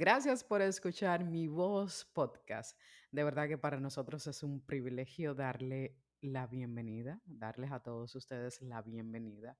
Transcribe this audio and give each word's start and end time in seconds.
Gracias 0.00 0.42
por 0.42 0.62
escuchar 0.62 1.26
mi 1.26 1.46
voz 1.46 2.06
podcast. 2.14 2.80
De 3.12 3.22
verdad 3.22 3.48
que 3.48 3.58
para 3.58 3.78
nosotros 3.80 4.26
es 4.26 4.42
un 4.42 4.64
privilegio 4.64 5.34
darle 5.34 5.94
la 6.22 6.46
bienvenida, 6.46 7.20
darles 7.26 7.70
a 7.70 7.82
todos 7.82 8.14
ustedes 8.14 8.62
la 8.62 8.80
bienvenida 8.80 9.58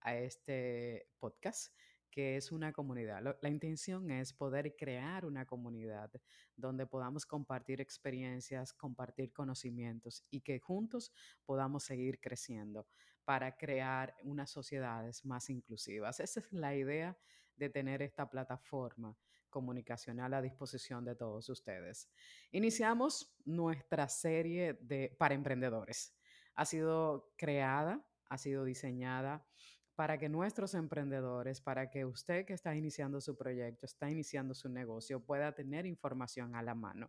a 0.00 0.16
este 0.16 1.08
podcast 1.20 1.72
que 2.10 2.36
es 2.36 2.50
una 2.50 2.72
comunidad. 2.72 3.22
La 3.40 3.48
intención 3.48 4.10
es 4.10 4.32
poder 4.32 4.74
crear 4.74 5.24
una 5.24 5.46
comunidad 5.46 6.10
donde 6.56 6.84
podamos 6.88 7.24
compartir 7.24 7.80
experiencias, 7.80 8.72
compartir 8.72 9.32
conocimientos 9.32 10.24
y 10.30 10.40
que 10.40 10.58
juntos 10.58 11.12
podamos 11.44 11.84
seguir 11.84 12.18
creciendo 12.20 12.88
para 13.24 13.56
crear 13.56 14.16
unas 14.24 14.50
sociedades 14.50 15.24
más 15.24 15.48
inclusivas. 15.48 16.18
Esa 16.18 16.40
es 16.40 16.52
la 16.52 16.74
idea 16.74 17.16
de 17.54 17.70
tener 17.70 18.02
esta 18.02 18.28
plataforma 18.28 19.16
comunicacional 19.56 20.34
a 20.34 20.42
disposición 20.42 21.02
de 21.06 21.16
todos 21.16 21.48
ustedes. 21.48 22.10
Iniciamos 22.52 23.34
nuestra 23.46 24.06
serie 24.06 24.74
de 24.82 25.16
para 25.18 25.34
emprendedores. 25.34 26.14
Ha 26.56 26.66
sido 26.66 27.32
creada, 27.38 28.06
ha 28.28 28.36
sido 28.36 28.66
diseñada 28.66 29.46
para 29.94 30.18
que 30.18 30.28
nuestros 30.28 30.74
emprendedores, 30.74 31.62
para 31.62 31.88
que 31.88 32.04
usted 32.04 32.44
que 32.44 32.52
está 32.52 32.74
iniciando 32.74 33.18
su 33.22 33.34
proyecto, 33.34 33.86
está 33.86 34.10
iniciando 34.10 34.52
su 34.52 34.68
negocio, 34.68 35.24
pueda 35.24 35.54
tener 35.54 35.86
información 35.86 36.54
a 36.54 36.62
la 36.62 36.74
mano. 36.74 37.08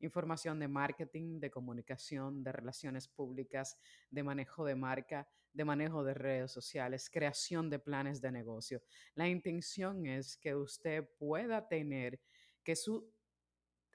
Información 0.00 0.58
de 0.58 0.68
marketing, 0.68 1.40
de 1.40 1.50
comunicación, 1.50 2.42
de 2.42 2.52
relaciones 2.52 3.08
públicas, 3.08 3.78
de 4.10 4.22
manejo 4.22 4.64
de 4.64 4.74
marca, 4.74 5.28
de 5.52 5.64
manejo 5.64 6.04
de 6.04 6.14
redes 6.14 6.52
sociales, 6.52 7.10
creación 7.10 7.70
de 7.70 7.78
planes 7.78 8.20
de 8.20 8.32
negocio. 8.32 8.82
La 9.14 9.28
intención 9.28 10.06
es 10.06 10.36
que 10.36 10.54
usted 10.54 11.08
pueda 11.18 11.68
tener, 11.68 12.20
que 12.62 12.76
su 12.76 13.12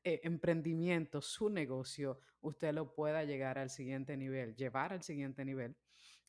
eh, 0.03 0.21
emprendimiento, 0.23 1.21
su 1.21 1.49
negocio, 1.49 2.19
usted 2.41 2.73
lo 2.73 2.93
pueda 2.93 3.23
llegar 3.23 3.57
al 3.57 3.69
siguiente 3.69 4.15
nivel, 4.15 4.55
llevar 4.55 4.93
al 4.93 5.01
siguiente 5.01 5.43
nivel 5.43 5.75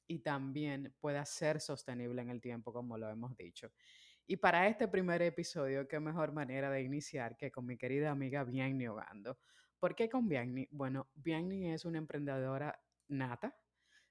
y 0.07 0.21
también 0.21 0.95
pueda 1.01 1.25
ser 1.25 1.61
sostenible 1.61 2.23
en 2.23 2.31
el 2.31 2.41
tiempo, 2.41 2.73
como 2.73 2.97
lo 2.97 3.11
hemos 3.11 3.37
dicho. 3.37 3.73
Y 4.27 4.37
para 4.37 4.67
este 4.67 4.89
primer 4.89 5.23
episodio, 5.23 5.87
qué 5.87 6.01
mejor 6.01 6.33
manera 6.33 6.71
de 6.71 6.83
iniciar 6.83 7.37
que 7.37 7.51
con 7.51 7.67
mi 7.67 7.77
querida 7.77 8.11
amiga 8.11 8.45
Bianni 8.45 8.89
Ogando. 8.89 9.39
¿Por 9.87 9.95
qué 9.95 10.09
con 10.09 10.27
Bianni? 10.29 10.67
Bueno, 10.73 11.07
Bianni 11.15 11.71
es 11.71 11.85
una 11.85 11.99
emprendedora 11.99 12.83
nata, 13.07 13.57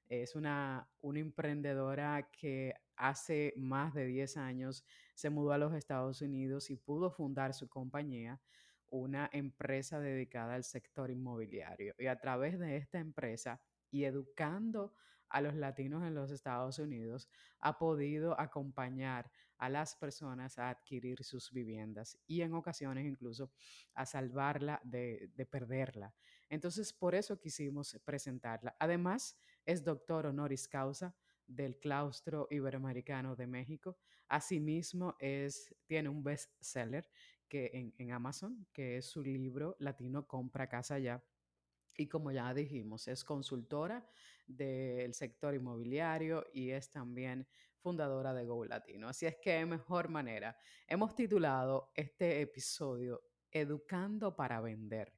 es 0.08 0.34
una, 0.34 0.90
una 1.02 1.20
emprendedora 1.20 2.30
que 2.32 2.74
hace 2.96 3.54
más 3.58 3.94
de 3.94 4.06
10 4.06 4.38
años 4.38 4.86
se 5.16 5.30
mudó 5.30 5.52
a 5.52 5.58
los 5.58 5.74
Estados 5.74 6.22
Unidos 6.22 6.70
y 6.70 6.78
pudo 6.78 7.12
fundar 7.12 7.54
su 7.54 7.68
compañía, 7.68 8.40
una 8.88 9.30
empresa 9.34 10.00
dedicada 10.00 10.56
al 10.56 10.64
sector 10.64 11.12
inmobiliario. 11.12 11.94
Y 12.00 12.08
a 12.08 12.22
través 12.22 12.58
de 12.58 12.78
esta 12.78 13.00
empresa 13.00 13.60
y 13.92 14.06
educando 14.06 14.94
a 14.94 15.15
los 15.42 15.56
latinos 15.56 16.04
en 16.04 16.16
los 16.16 16.32
Estados 16.32 16.80
Unidos, 16.80 17.30
ha 17.60 17.78
podido 17.78 18.40
acompañar 18.40 19.32
a 19.58 19.70
las 19.70 19.96
personas 19.96 20.58
a 20.58 20.70
adquirir 20.70 21.24
sus 21.24 21.52
viviendas 21.52 22.18
y 22.28 22.42
en 22.42 22.54
ocasiones 22.54 23.06
incluso 23.06 23.52
a 23.94 24.06
salvarla 24.06 24.82
de, 24.84 25.32
de 25.36 25.46
perderla. 25.46 26.14
Entonces, 26.50 26.94
por 26.94 27.16
eso 27.16 27.40
quisimos 27.40 28.00
presentarla. 28.04 28.76
Además, 28.80 29.38
es 29.66 29.84
doctor 29.84 30.28
honoris 30.28 30.68
causa 30.68 31.16
del 31.48 31.78
claustro 31.78 32.48
iberoamericano 32.50 33.36
de 33.36 33.48
México. 33.48 33.98
Asimismo, 34.28 35.16
es, 35.20 35.76
tiene 35.86 36.10
un 36.10 36.24
bestseller 36.24 37.08
que 37.48 37.70
en, 37.74 37.94
en 37.98 38.12
Amazon, 38.12 38.68
que 38.74 38.98
es 38.98 39.06
su 39.06 39.24
libro 39.24 39.76
Latino 39.80 40.28
Compra 40.28 40.68
Casa 40.68 41.00
Ya. 41.00 41.24
Y 41.98 42.08
como 42.08 42.32
ya 42.32 42.54
dijimos, 42.54 43.08
es 43.08 43.24
consultora 43.24 44.06
del 44.46 45.14
sector 45.14 45.56
inmobiliario 45.56 46.46
y 46.54 46.72
es 46.72 46.90
también 46.92 47.48
fundadora 47.78 48.34
de 48.34 48.46
Go 48.46 48.66
Latino. 48.66 49.08
Así 49.08 49.26
es 49.26 49.38
que 49.38 49.66
mejor 49.66 50.10
manera, 50.10 50.58
hemos 50.88 51.16
titulado 51.16 51.92
este 51.96 52.42
episodio 52.42 53.22
Educando 53.52 54.36
para 54.36 54.60
Vender, 54.60 55.14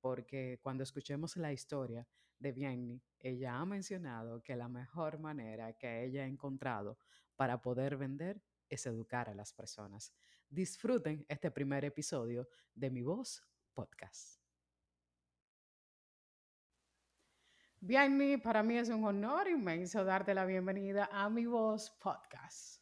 porque 0.00 0.60
cuando 0.62 0.82
escuchemos 0.82 1.36
la 1.36 1.52
historia 1.52 2.06
de 2.38 2.52
Bienni, 2.52 3.02
ella 3.18 3.56
ha 3.56 3.64
mencionado 3.64 4.42
que 4.42 4.56
la 4.56 4.68
mejor 4.68 5.18
manera 5.18 5.72
que 5.74 6.04
ella 6.04 6.22
ha 6.22 6.26
encontrado 6.26 6.98
para 7.36 7.60
poder 7.60 7.96
vender 7.96 8.42
es 8.68 8.86
educar 8.86 9.28
a 9.28 9.34
las 9.34 9.52
personas. 9.52 10.12
Disfruten 10.48 11.24
este 11.28 11.50
primer 11.50 11.84
episodio 11.84 12.48
de 12.74 12.90
Mi 12.90 13.02
Voz 13.02 13.42
Podcast. 13.72 14.41
Bienni, 17.84 18.36
para 18.36 18.62
mí 18.62 18.78
es 18.78 18.90
un 18.90 19.04
honor 19.04 19.48
inmenso 19.48 20.04
darte 20.04 20.34
la 20.34 20.44
bienvenida 20.44 21.08
a 21.10 21.28
Mi 21.28 21.46
Voz 21.46 21.90
Podcast. 22.00 22.80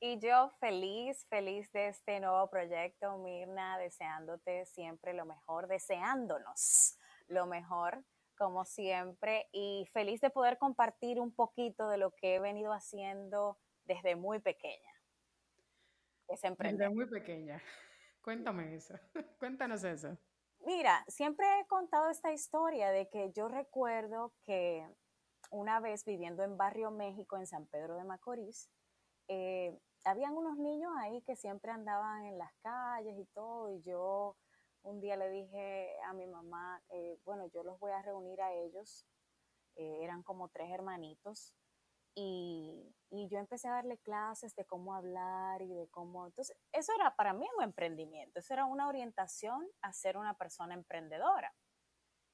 Y 0.00 0.18
yo 0.20 0.50
feliz, 0.60 1.24
feliz 1.30 1.72
de 1.72 1.88
este 1.88 2.20
nuevo 2.20 2.50
proyecto, 2.50 3.16
Mirna, 3.16 3.78
deseándote 3.78 4.66
siempre 4.66 5.14
lo 5.14 5.24
mejor, 5.24 5.66
deseándonos 5.66 6.98
lo 7.28 7.46
mejor, 7.46 8.04
como 8.36 8.66
siempre, 8.66 9.46
y 9.50 9.88
feliz 9.94 10.20
de 10.20 10.28
poder 10.28 10.58
compartir 10.58 11.20
un 11.20 11.34
poquito 11.34 11.88
de 11.88 11.96
lo 11.96 12.10
que 12.10 12.34
he 12.34 12.38
venido 12.38 12.74
haciendo 12.74 13.58
desde 13.86 14.14
muy 14.14 14.40
pequeña. 14.40 14.92
Es 16.28 16.42
Desde 16.42 16.90
muy 16.90 17.06
pequeña. 17.06 17.62
Cuéntame 18.20 18.74
eso. 18.74 18.94
Cuéntanos 19.38 19.82
eso. 19.84 20.18
Mira, 20.66 21.04
siempre 21.08 21.46
he 21.60 21.66
contado 21.66 22.08
esta 22.08 22.32
historia 22.32 22.90
de 22.90 23.06
que 23.10 23.30
yo 23.32 23.48
recuerdo 23.48 24.32
que 24.46 24.88
una 25.50 25.78
vez 25.78 26.06
viviendo 26.06 26.42
en 26.42 26.56
Barrio 26.56 26.90
México, 26.90 27.36
en 27.36 27.46
San 27.46 27.66
Pedro 27.66 27.96
de 27.96 28.04
Macorís, 28.04 28.70
eh, 29.28 29.78
habían 30.04 30.32
unos 30.34 30.56
niños 30.56 30.90
ahí 30.98 31.20
que 31.22 31.36
siempre 31.36 31.70
andaban 31.70 32.24
en 32.24 32.38
las 32.38 32.50
calles 32.62 33.14
y 33.18 33.26
todo, 33.34 33.70
y 33.72 33.82
yo 33.82 34.36
un 34.82 35.02
día 35.02 35.16
le 35.16 35.28
dije 35.28 35.90
a 36.06 36.14
mi 36.14 36.26
mamá, 36.26 36.82
eh, 36.88 37.18
bueno, 37.26 37.46
yo 37.48 37.62
los 37.62 37.78
voy 37.78 37.92
a 37.92 38.00
reunir 38.00 38.40
a 38.40 38.54
ellos, 38.54 39.04
eh, 39.76 39.98
eran 40.00 40.22
como 40.22 40.48
tres 40.48 40.70
hermanitos, 40.70 41.54
y, 42.14 42.94
y, 43.10 43.28
yo 43.28 43.38
empecé 43.38 43.68
a 43.68 43.72
darle 43.72 43.98
clases 43.98 44.54
de 44.54 44.64
cómo 44.64 44.94
hablar 44.94 45.62
y 45.62 45.74
de 45.74 45.88
cómo... 45.88 46.26
Entonces, 46.26 46.56
eso 46.72 46.92
era 46.94 47.14
para 47.16 47.32
mí 47.32 47.46
un 47.56 47.64
emprendimiento, 47.64 48.38
eso 48.38 48.54
era 48.54 48.64
una 48.64 48.88
orientación 48.88 49.66
a 49.82 49.92
ser 49.92 50.16
una 50.16 50.34
persona 50.34 50.74
emprendedora. 50.74 51.54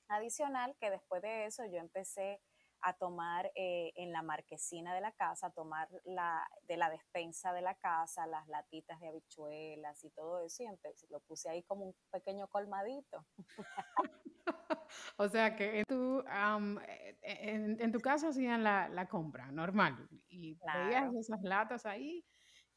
Adicional 0.08 0.76
que 0.80 0.90
después 0.90 1.22
de 1.22 1.46
eso 1.46 1.64
yo 1.66 1.78
empecé 1.78 2.40
a 2.82 2.94
tomar 2.94 3.50
eh, 3.54 3.92
en 3.96 4.12
la 4.12 4.22
marquesina 4.22 4.94
de 4.94 5.00
la 5.00 5.12
casa, 5.12 5.48
a 5.48 5.50
tomar 5.50 5.88
la, 6.04 6.48
de 6.62 6.76
la 6.76 6.90
despensa 6.90 7.52
de 7.52 7.62
la 7.62 7.74
casa, 7.74 8.26
las 8.26 8.46
latitas 8.48 8.98
de 9.00 9.08
habichuelas 9.08 10.02
y 10.04 10.10
todo 10.10 10.40
eso, 10.40 10.62
y 10.62 10.66
empecé, 10.66 11.06
lo 11.10 11.20
puse 11.20 11.50
ahí 11.50 11.62
como 11.64 11.84
un 11.84 11.94
pequeño 12.10 12.48
colmadito. 12.48 13.24
o 15.16 15.28
sea 15.28 15.54
que 15.56 15.84
tu, 15.86 16.20
um, 16.20 16.78
en, 17.22 17.80
en, 17.80 17.92
tu 17.92 18.00
casa 18.00 18.28
hacían 18.28 18.64
la, 18.64 18.88
la 18.88 19.08
compra 19.08 19.50
normal 19.52 20.08
y 20.28 20.56
claro. 20.56 20.84
veías 20.84 21.14
esas 21.14 21.42
latas 21.42 21.86
ahí 21.86 22.24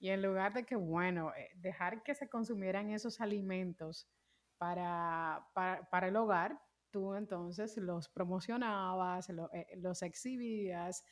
y 0.04 0.09
en 0.09 0.22
lugar 0.22 0.54
de 0.54 0.66
que, 0.66 0.76
bueno, 0.76 1.34
eh, 1.34 1.50
dejar 1.56 2.04
que 2.04 2.14
se 2.14 2.28
consumieran 2.28 2.90
esos 2.90 3.22
alimentos 3.22 4.09
para, 4.58 5.48
para, 5.53 5.90
para 5.90 6.08
el 6.09 6.18
hogar, 6.18 6.59
tú 6.92 7.16
entonces 7.16 7.78
los 7.78 8.09
promocionabas, 8.09 9.30
lo, 9.30 9.50
eh, 9.53 9.66
los 9.78 10.02
exhibías 10.02 11.06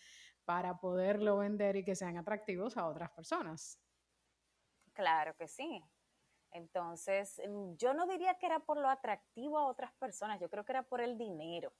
para 0.43 0.77
poderlo 0.79 1.37
vender 1.37 1.77
y 1.77 1.85
que 1.85 1.95
sean 1.95 2.17
atractivos 2.17 2.75
a 2.75 2.85
otras 2.85 3.11
personas. 3.11 3.79
Claro 4.91 5.35
que 5.37 5.47
sí. 5.47 5.81
Entonces, 6.51 7.41
mm, 7.47 7.75
yo 7.77 7.93
no 7.93 8.05
diría 8.07 8.35
que 8.35 8.45
era 8.45 8.59
por 8.59 8.77
lo 8.77 8.89
atractivo 8.89 9.57
a 9.57 9.67
otras 9.67 9.93
personas, 9.93 10.39
yo 10.41 10.49
creo 10.49 10.65
que 10.65 10.73
era 10.73 10.83
por 10.83 10.99
el 10.99 11.17
dinero. 11.17 11.71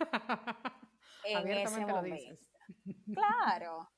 en 1.24 1.48
ese 1.48 1.80
momento. 1.80 1.96
Lo 1.96 2.02
dices. 2.02 2.50
Claro. 3.14 3.88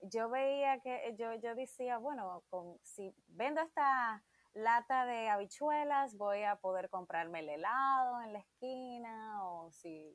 Yo 0.00 0.28
veía 0.28 0.80
que, 0.80 1.14
yo, 1.18 1.34
yo 1.34 1.54
decía, 1.54 1.98
bueno, 1.98 2.44
con, 2.50 2.78
si 2.82 3.14
vendo 3.26 3.62
esta 3.62 4.22
lata 4.52 5.06
de 5.06 5.28
habichuelas, 5.28 6.16
voy 6.16 6.42
a 6.42 6.56
poder 6.56 6.90
comprarme 6.90 7.40
el 7.40 7.48
helado 7.48 8.20
en 8.22 8.32
la 8.32 8.38
esquina, 8.40 9.44
o 9.44 9.70
si 9.72 10.14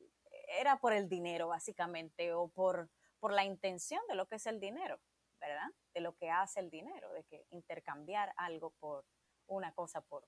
era 0.60 0.78
por 0.80 0.94
el 0.94 1.10
dinero 1.10 1.48
básicamente, 1.48 2.34
o 2.34 2.50
por, 2.50 2.90
por 3.20 3.34
la 3.34 3.44
intención 3.44 4.02
de 4.08 4.16
lo 4.16 4.28
que 4.28 4.36
es 4.36 4.46
el 4.46 4.60
dinero, 4.60 5.00
¿verdad? 5.40 5.68
De 5.94 6.02
lo 6.02 6.16
que 6.16 6.30
hace 6.30 6.60
el 6.60 6.70
dinero, 6.70 7.12
de 7.14 7.24
que 7.24 7.46
intercambiar 7.50 8.34
algo 8.38 8.72
por 8.80 9.06
una 9.48 9.74
cosa 9.74 10.02
por, 10.02 10.28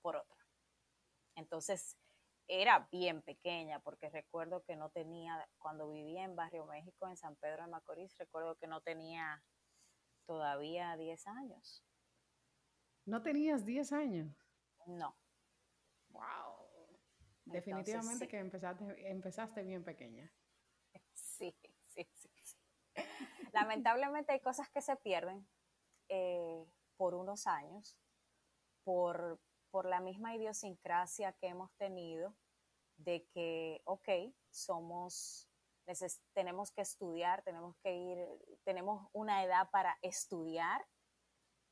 por 0.00 0.16
otra. 0.16 0.36
Entonces, 1.36 1.96
era 2.48 2.88
bien 2.90 3.22
pequeña, 3.22 3.78
porque 3.80 4.08
recuerdo 4.08 4.62
que 4.64 4.74
no 4.74 4.90
tenía, 4.90 5.46
cuando 5.58 5.90
vivía 5.90 6.24
en 6.24 6.34
Barrio 6.34 6.64
México, 6.66 7.06
en 7.06 7.16
San 7.16 7.36
Pedro 7.36 7.64
de 7.64 7.70
Macorís, 7.70 8.16
recuerdo 8.16 8.56
que 8.56 8.66
no 8.66 8.80
tenía 8.80 9.42
todavía 10.26 10.96
10 10.96 11.26
años. 11.26 11.84
¿No 13.04 13.22
tenías 13.22 13.64
10 13.64 13.92
años? 13.92 14.34
No. 14.86 15.16
¡Wow! 16.08 16.68
Definitivamente 17.44 18.28
que 18.28 18.38
empezaste, 18.38 19.10
empezaste 19.10 19.62
bien 19.62 19.84
pequeña. 19.84 20.30
Sí, 21.14 21.54
sí, 21.86 22.08
sí. 22.14 22.28
Lamentablemente 23.52 24.32
hay 24.32 24.40
cosas 24.40 24.68
que 24.70 24.82
se 24.82 24.96
pierden 24.96 25.46
eh, 26.08 26.64
por 26.96 27.14
unos 27.14 27.46
años, 27.46 27.96
por, 28.82 29.40
por 29.70 29.86
la 29.86 30.00
misma 30.00 30.34
idiosincrasia 30.34 31.32
que 31.32 31.48
hemos 31.48 31.72
tenido 31.76 32.34
de 32.96 33.26
que, 33.32 33.80
ok, 33.84 34.08
somos, 34.50 35.48
tenemos 36.34 36.70
que 36.72 36.82
estudiar, 36.82 37.42
tenemos 37.42 37.76
que 37.78 37.94
ir, 37.94 38.18
tenemos 38.64 39.08
una 39.12 39.44
edad 39.44 39.70
para 39.70 39.96
estudiar 40.02 40.86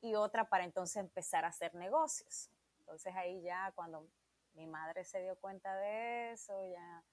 y 0.01 0.15
otra 0.15 0.49
para 0.49 0.63
entonces 0.63 0.97
empezar 0.97 1.45
a 1.45 1.49
hacer 1.49 1.75
negocios. 1.75 2.49
Entonces 2.79 3.13
ahí 3.15 3.41
ya 3.41 3.71
cuando 3.75 4.07
mi 4.53 4.65
madre 4.67 5.03
se 5.03 5.21
dio 5.21 5.35
cuenta 5.37 5.75
de 5.75 6.31
eso, 6.31 6.53
ya, 6.71 7.03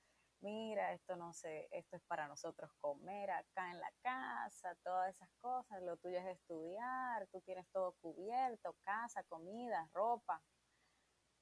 mira, 0.40 0.92
esto 0.92 1.16
no 1.16 1.32
sé, 1.32 1.68
esto 1.72 1.96
es 1.96 2.02
para 2.04 2.28
nosotros 2.28 2.70
comer 2.80 3.30
acá 3.30 3.70
en 3.70 3.80
la 3.80 3.92
casa, 4.02 4.76
todas 4.82 5.14
esas 5.14 5.28
cosas, 5.40 5.82
lo 5.82 5.96
tuyo 5.96 6.18
es 6.18 6.26
estudiar, 6.26 7.26
tú 7.32 7.40
tienes 7.40 7.68
todo 7.70 7.92
cubierto, 8.00 8.76
casa, 8.84 9.24
comida, 9.24 9.88
ropa, 9.92 10.42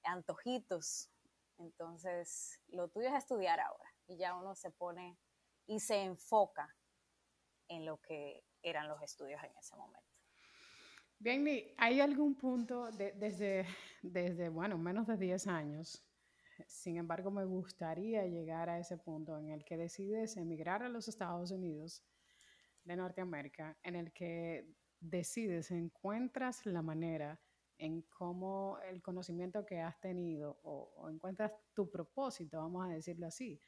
antojitos. 0.05 1.11
Entonces, 1.59 2.61
lo 2.69 2.89
tuyo 2.89 3.09
es 3.09 3.15
estudiar 3.15 3.61
ahora 3.61 3.93
y 4.07 4.17
ya 4.17 4.35
uno 4.35 4.55
se 4.55 4.71
pone 4.71 5.19
y 5.67 5.81
se 5.81 6.03
enfoca 6.03 6.75
en 7.69 7.87
lo 7.87 7.99
que 7.99 8.45
eran 8.63 8.89
los 8.89 9.01
estudios 9.03 9.43
en 9.43 9.57
ese 9.57 9.77
momento. 9.77 10.09
Bien, 11.19 11.47
¿hay 11.77 12.01
algún 12.01 12.35
punto 12.35 12.91
desde, 12.91 13.65
desde, 14.03 14.49
bueno, 14.49 14.77
menos 14.77 15.07
de 15.07 15.17
10 15.17 15.47
años? 15.47 16.05
Sin 16.67 16.97
embargo, 16.97 17.31
me 17.31 17.45
gustaría 17.45 18.27
llegar 18.27 18.69
a 18.69 18.79
ese 18.79 18.97
punto 18.97 19.39
en 19.39 19.51
el 19.51 19.65
que 19.65 19.77
decides 19.77 20.37
emigrar 20.37 20.83
a 20.83 20.89
los 20.89 21.07
Estados 21.07 21.53
Unidos 21.53 22.05
de 22.85 22.97
Norteamérica, 22.97 23.79
en 23.85 23.95
el 23.95 24.13
que 24.13 24.67
decides, 24.99 25.71
encuentras 25.71 26.67
la 26.67 26.83
manera 26.83 27.41
en 27.83 28.03
cómo 28.03 28.79
el 28.89 29.03
conocimiento 29.03 29.67
que 29.67 29.81
has 29.81 29.99
tenido 30.01 30.59
o, 30.63 30.93
o, 30.97 31.11
encuentras 31.11 31.53
tu 31.75 31.91
propósito, 31.91 32.59
vamos 32.59 32.87
a 32.87 32.91
decirlo 32.91 33.27
así, 33.27 33.61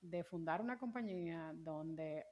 de 0.00 0.22
fundar 0.22 0.60
una 0.60 0.78
compañía 0.78 1.52
donde 1.54 2.24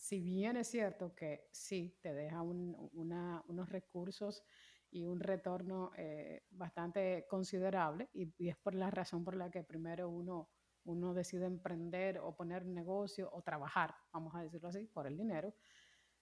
si 0.00 0.18
bien 0.18 0.56
es 0.56 0.68
cierto 0.68 1.14
que 1.14 1.48
sí, 1.52 1.94
te 2.00 2.14
deja 2.14 2.40
unos 2.40 3.68
recursos 3.68 4.42
y 4.90 5.04
un 5.04 5.20
retorno 5.20 5.92
eh, 5.94 6.46
bastante 6.50 7.26
considerable 7.28 8.08
y, 8.14 8.32
es 8.48 8.56
por 8.56 8.74
la 8.74 8.90
razón 8.90 9.24
por 9.24 9.36
la 9.36 9.50
que 9.50 9.62
primero 9.62 10.08
uno, 10.08 10.48
uno 10.84 11.12
decide 11.12 11.44
emprender 11.44 12.18
o 12.18 12.34
poner 12.34 12.64
un 12.64 12.74
negocio 12.74 13.28
o 13.30 13.42
trabajar, 13.42 13.94
vamos 14.10 14.34
a 14.34 14.42
decirlo 14.42 14.68
así, 14.70 14.86
por 14.86 15.06
el 15.06 15.18
dinero. 15.18 15.54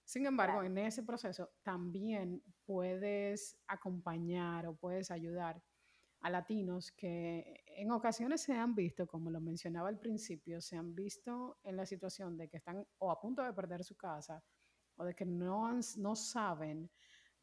Sin 0.09 0.25
embargo, 0.25 0.63
en 0.63 0.75
ese 0.79 1.03
proceso 1.03 1.51
también 1.61 2.41
puedes 2.65 3.55
acompañar 3.67 4.65
o 4.65 4.75
puedes 4.75 5.11
ayudar 5.11 5.61
a 6.21 6.31
latinos 6.31 6.91
que 6.91 7.63
en 7.67 7.91
ocasiones 7.91 8.41
se 8.41 8.53
han 8.53 8.73
visto, 8.73 9.05
como 9.05 9.29
lo 9.29 9.39
mencionaba 9.39 9.87
al 9.87 9.99
principio, 9.99 10.61
se 10.61 10.77
han 10.77 10.95
visto 10.95 11.59
en 11.61 11.77
la 11.77 11.85
situación 11.85 12.37
de 12.37 12.49
que 12.49 12.57
están 12.57 12.83
o 12.97 13.11
a 13.11 13.21
punto 13.21 13.43
de 13.43 13.53
perder 13.53 13.83
su 13.83 13.95
casa 13.95 14.43
o 14.95 15.05
de 15.05 15.13
que 15.13 15.27
no, 15.27 15.79
no 15.97 16.15
saben 16.15 16.89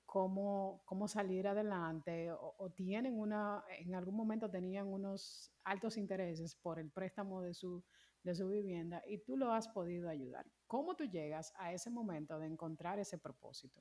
cómo, 0.05 0.83
cómo 0.87 1.07
salir 1.07 1.47
adelante 1.47 2.33
o, 2.33 2.73
tienen 2.75 3.17
una, 3.17 3.63
en 3.79 3.95
algún 3.95 4.17
momento 4.17 4.51
tenían 4.51 4.89
unos 4.89 5.53
altos 5.63 5.97
intereses 5.97 6.57
por 6.57 6.81
el 6.81 6.91
préstamo 6.91 7.43
de 7.43 7.55
su, 7.55 7.85
de 8.27 8.35
su 8.35 8.49
vivienda 8.49 9.03
y 9.07 9.19
tú 9.19 9.37
lo 9.37 9.53
has 9.53 9.69
podido 9.69 10.09
ayudar. 10.11 10.45
¿Cómo 10.67 10.97
tú 10.97 11.05
llegas 11.05 11.53
a 11.57 11.73
ese 11.73 11.91
momento 11.91 12.39
de 12.41 12.47
encontrar 12.47 12.99
ese 12.99 13.19
propósito? 13.19 13.81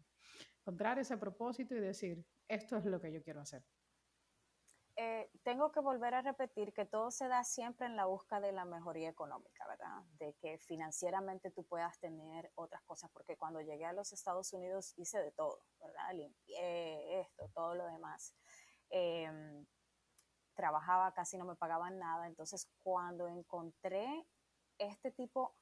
Encontrar 0.59 0.99
ese 0.99 1.17
propósito 1.17 1.75
y 1.75 1.79
decir, 1.79 2.23
esto 2.47 2.77
es 2.77 2.85
lo 2.85 3.01
que 3.01 3.11
yo 3.11 3.23
quiero 3.23 3.41
hacer. 3.41 3.65
Eh, 4.97 5.29
tengo 5.43 5.71
que 5.71 5.81
volver 5.81 6.13
a 6.13 6.21
repetir 6.21 6.73
que 6.73 6.85
todo 6.85 7.09
se 7.11 7.27
da 7.27 7.43
siempre 7.43 7.87
en 7.87 7.95
la 7.95 8.05
búsqueda 8.05 8.39
de 8.39 8.51
la 8.51 8.65
mejoría 8.65 9.09
económica, 9.09 9.67
¿verdad? 9.67 10.03
De 10.19 10.35
que 10.35 10.57
financieramente 10.59 11.51
tú 11.51 11.65
puedas 11.65 11.99
tener 11.99 12.51
otras 12.55 12.81
cosas, 12.83 13.09
porque 13.11 13.35
cuando 13.35 13.59
llegué 13.61 13.85
a 13.85 13.93
los 13.93 14.13
Estados 14.13 14.53
Unidos 14.53 14.93
hice 14.95 15.19
de 15.19 15.31
todo, 15.31 15.59
¿verdad? 15.81 16.13
Limpié 16.13 17.19
esto, 17.19 17.49
todo 17.53 17.73
lo 17.75 17.85
demás. 17.87 18.35
Em, 18.89 19.65
trabajaba, 20.53 21.13
casi 21.13 21.37
no 21.37 21.45
me 21.45 21.55
pagaban 21.55 21.99
nada, 21.99 22.27
entonces 22.27 22.69
cuando 22.81 23.27
encontré 23.27 24.25
este 24.77 25.11
tipo 25.11 25.55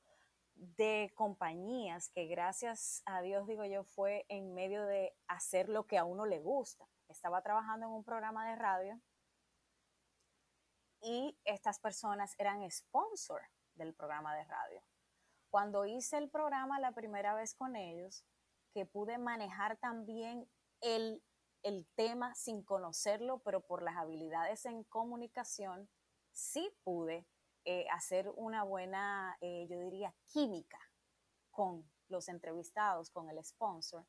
de 0.55 1.11
compañías 1.15 2.09
que 2.09 2.27
gracias 2.27 3.01
a 3.05 3.21
Dios, 3.21 3.47
digo 3.47 3.65
yo, 3.65 3.83
fue 3.83 4.25
en 4.29 4.53
medio 4.53 4.85
de 4.85 5.15
hacer 5.27 5.69
lo 5.69 5.87
que 5.87 5.97
a 5.97 6.05
uno 6.05 6.25
le 6.25 6.39
gusta. 6.39 6.87
Estaba 7.07 7.41
trabajando 7.41 7.87
en 7.87 7.91
un 7.93 8.03
programa 8.03 8.49
de 8.49 8.55
radio 8.55 9.01
y 11.01 11.37
estas 11.43 11.79
personas 11.79 12.33
eran 12.39 12.69
sponsor 12.71 13.41
del 13.75 13.93
programa 13.93 14.35
de 14.35 14.45
radio. 14.45 14.81
Cuando 15.49 15.85
hice 15.85 16.17
el 16.17 16.29
programa 16.29 16.79
la 16.79 16.93
primera 16.93 17.35
vez 17.35 17.53
con 17.53 17.75
ellos, 17.75 18.25
que 18.73 18.85
pude 18.85 19.17
manejar 19.17 19.77
también 19.77 20.49
el, 20.81 21.21
tema 21.95 22.33
sin 22.35 22.63
conocerlo, 22.63 23.39
pero 23.43 23.61
por 23.61 23.83
las 23.83 23.95
habilidades 23.97 24.65
en 24.65 24.83
comunicación, 24.83 25.89
sí 26.31 26.75
pude 26.83 27.25
eh, 27.65 27.85
hacer 27.91 28.29
una 28.35 28.63
buena, 28.63 29.37
eh, 29.41 29.67
yo 29.69 29.79
diría, 29.79 30.13
química 30.31 30.79
con 31.51 31.89
los 32.09 32.27
entrevistados, 32.27 33.09
con 33.09 33.29
el 33.29 33.43
sponsor. 33.43 34.05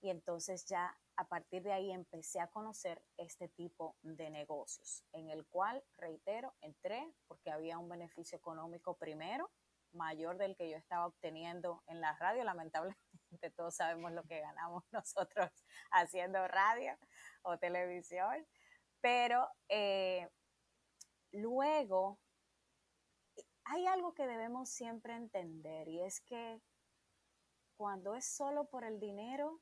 Y 0.00 0.10
entonces 0.10 0.64
ya 0.66 0.98
a 1.16 1.28
partir 1.28 1.62
de 1.62 1.72
ahí 1.72 1.92
empecé 1.92 2.40
a 2.40 2.46
conocer 2.46 3.02
este 3.18 3.48
tipo 3.48 3.96
de 4.00 4.30
negocios, 4.30 5.04
en 5.12 5.28
el 5.28 5.44
cual, 5.44 5.84
reitero, 5.98 6.54
entré 6.62 7.12
porque 7.28 7.50
había 7.50 7.76
un 7.76 7.90
beneficio 7.90 8.38
económico 8.38 8.96
primero, 8.96 9.50
mayor 9.92 10.38
del 10.38 10.56
que 10.56 10.70
yo 10.70 10.76
estaba 10.76 11.06
obteniendo 11.06 11.82
en 11.86 12.00
la 12.00 12.16
radio. 12.16 12.44
Lamentablemente 12.44 12.96
todos 13.56 13.74
sabemos 13.74 14.12
lo 14.12 14.22
que 14.24 14.40
ganamos 14.40 14.84
nosotros 14.92 15.50
haciendo 15.90 16.46
radio 16.48 16.96
o 17.42 17.58
televisión, 17.58 18.46
pero 19.02 19.48
eh, 19.68 20.28
luego 21.32 22.18
hay 23.70 23.86
algo 23.86 24.14
que 24.14 24.26
debemos 24.26 24.68
siempre 24.68 25.14
entender 25.14 25.86
y 25.86 26.00
es 26.02 26.20
que 26.22 26.60
cuando 27.76 28.16
es 28.16 28.26
solo 28.26 28.68
por 28.68 28.82
el 28.82 28.98
dinero, 28.98 29.60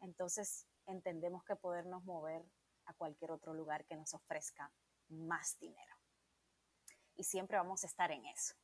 entonces 0.00 0.68
entendemos 0.86 1.44
que 1.44 1.56
podernos 1.56 2.04
mover 2.04 2.44
a 2.84 2.94
cualquier 2.94 3.32
otro 3.32 3.52
lugar 3.52 3.84
que 3.84 3.96
nos 3.96 4.14
ofrezca 4.14 4.72
más 5.08 5.58
dinero. 5.58 5.96
Y 7.16 7.24
siempre 7.24 7.56
vamos 7.56 7.82
a 7.82 7.88
estar 7.88 8.12
en 8.12 8.24
eso. 8.26 8.54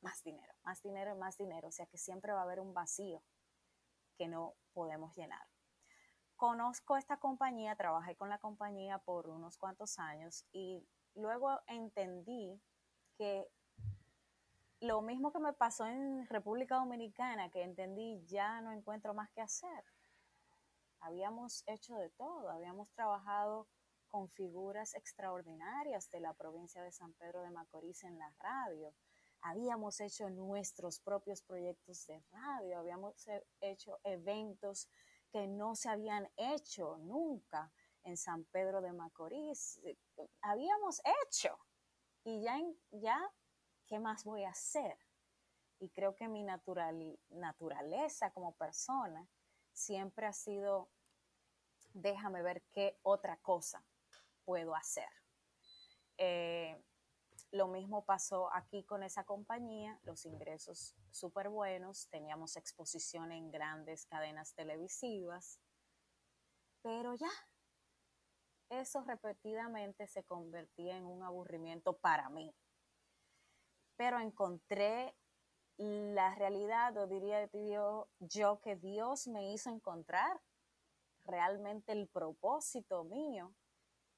Más 0.00 0.22
dinero, 0.24 0.54
más 0.64 0.82
dinero, 0.82 1.14
más 1.14 1.36
dinero. 1.36 1.68
O 1.68 1.72
sea 1.72 1.86
que 1.86 1.98
siempre 1.98 2.32
va 2.32 2.40
a 2.40 2.44
haber 2.44 2.58
un 2.58 2.72
vacío 2.72 3.22
que 4.16 4.28
no 4.28 4.54
podemos 4.72 5.14
llenar. 5.14 5.46
Conozco 6.36 6.96
esta 6.96 7.18
compañía, 7.18 7.76
trabajé 7.76 8.16
con 8.16 8.30
la 8.30 8.38
compañía 8.38 8.98
por 8.98 9.28
unos 9.28 9.58
cuantos 9.58 9.98
años 9.98 10.46
y 10.52 10.84
luego 11.14 11.60
entendí 11.66 12.60
que 13.16 13.46
lo 14.82 15.00
mismo 15.00 15.32
que 15.32 15.38
me 15.38 15.52
pasó 15.52 15.86
en 15.86 16.26
República 16.28 16.76
Dominicana, 16.76 17.50
que 17.50 17.62
entendí 17.62 18.22
ya 18.26 18.60
no 18.60 18.72
encuentro 18.72 19.14
más 19.14 19.30
que 19.30 19.40
hacer 19.40 19.84
habíamos 21.02 21.64
hecho 21.66 21.96
de 21.96 22.10
todo, 22.10 22.48
habíamos 22.48 22.90
trabajado 22.92 23.68
con 24.08 24.28
figuras 24.30 24.94
extraordinarias 24.94 26.10
de 26.10 26.20
la 26.20 26.32
provincia 26.34 26.82
de 26.82 26.92
San 26.92 27.12
Pedro 27.14 27.42
de 27.42 27.50
Macorís 27.50 28.04
en 28.04 28.18
la 28.18 28.32
radio. 28.38 28.94
Habíamos 29.40 30.00
hecho 30.00 30.30
nuestros 30.30 31.00
propios 31.00 31.42
proyectos 31.42 32.06
de 32.06 32.22
radio, 32.30 32.78
habíamos 32.78 33.26
hecho 33.60 33.98
eventos 34.04 34.88
que 35.32 35.48
no 35.48 35.74
se 35.74 35.88
habían 35.88 36.28
hecho 36.36 36.98
nunca 36.98 37.72
en 38.04 38.16
San 38.16 38.44
Pedro 38.44 38.80
de 38.80 38.92
Macorís. 38.92 39.80
Habíamos 40.40 41.00
hecho. 41.24 41.58
Y 42.24 42.42
ya, 42.42 42.60
ya 42.92 43.18
¿qué 43.92 44.00
más 44.00 44.24
voy 44.24 44.44
a 44.44 44.48
hacer? 44.48 44.96
Y 45.78 45.90
creo 45.90 46.16
que 46.16 46.26
mi 46.26 46.46
naturaleza 47.28 48.30
como 48.30 48.56
persona 48.56 49.28
siempre 49.74 50.24
ha 50.24 50.32
sido, 50.32 50.88
déjame 51.92 52.40
ver 52.40 52.62
qué 52.72 52.98
otra 53.02 53.36
cosa 53.42 53.84
puedo 54.46 54.74
hacer. 54.74 55.10
Eh, 56.16 56.82
lo 57.50 57.68
mismo 57.68 58.06
pasó 58.06 58.50
aquí 58.54 58.82
con 58.82 59.02
esa 59.02 59.24
compañía, 59.24 60.00
los 60.04 60.24
ingresos 60.24 60.96
súper 61.10 61.50
buenos, 61.50 62.08
teníamos 62.08 62.56
exposición 62.56 63.30
en 63.30 63.50
grandes 63.50 64.06
cadenas 64.06 64.54
televisivas, 64.54 65.60
pero 66.80 67.14
ya, 67.14 67.30
eso 68.70 69.02
repetidamente 69.02 70.06
se 70.06 70.24
convertía 70.24 70.96
en 70.96 71.04
un 71.04 71.22
aburrimiento 71.22 71.98
para 71.98 72.30
mí. 72.30 72.54
Pero 73.96 74.18
encontré 74.18 75.14
la 75.78 76.34
realidad, 76.34 76.96
o 76.96 77.06
diría 77.06 77.48
yo, 78.20 78.60
que 78.60 78.76
Dios 78.76 79.26
me 79.26 79.52
hizo 79.52 79.70
encontrar 79.70 80.40
realmente 81.24 81.92
el 81.92 82.08
propósito 82.08 83.04
mío, 83.04 83.54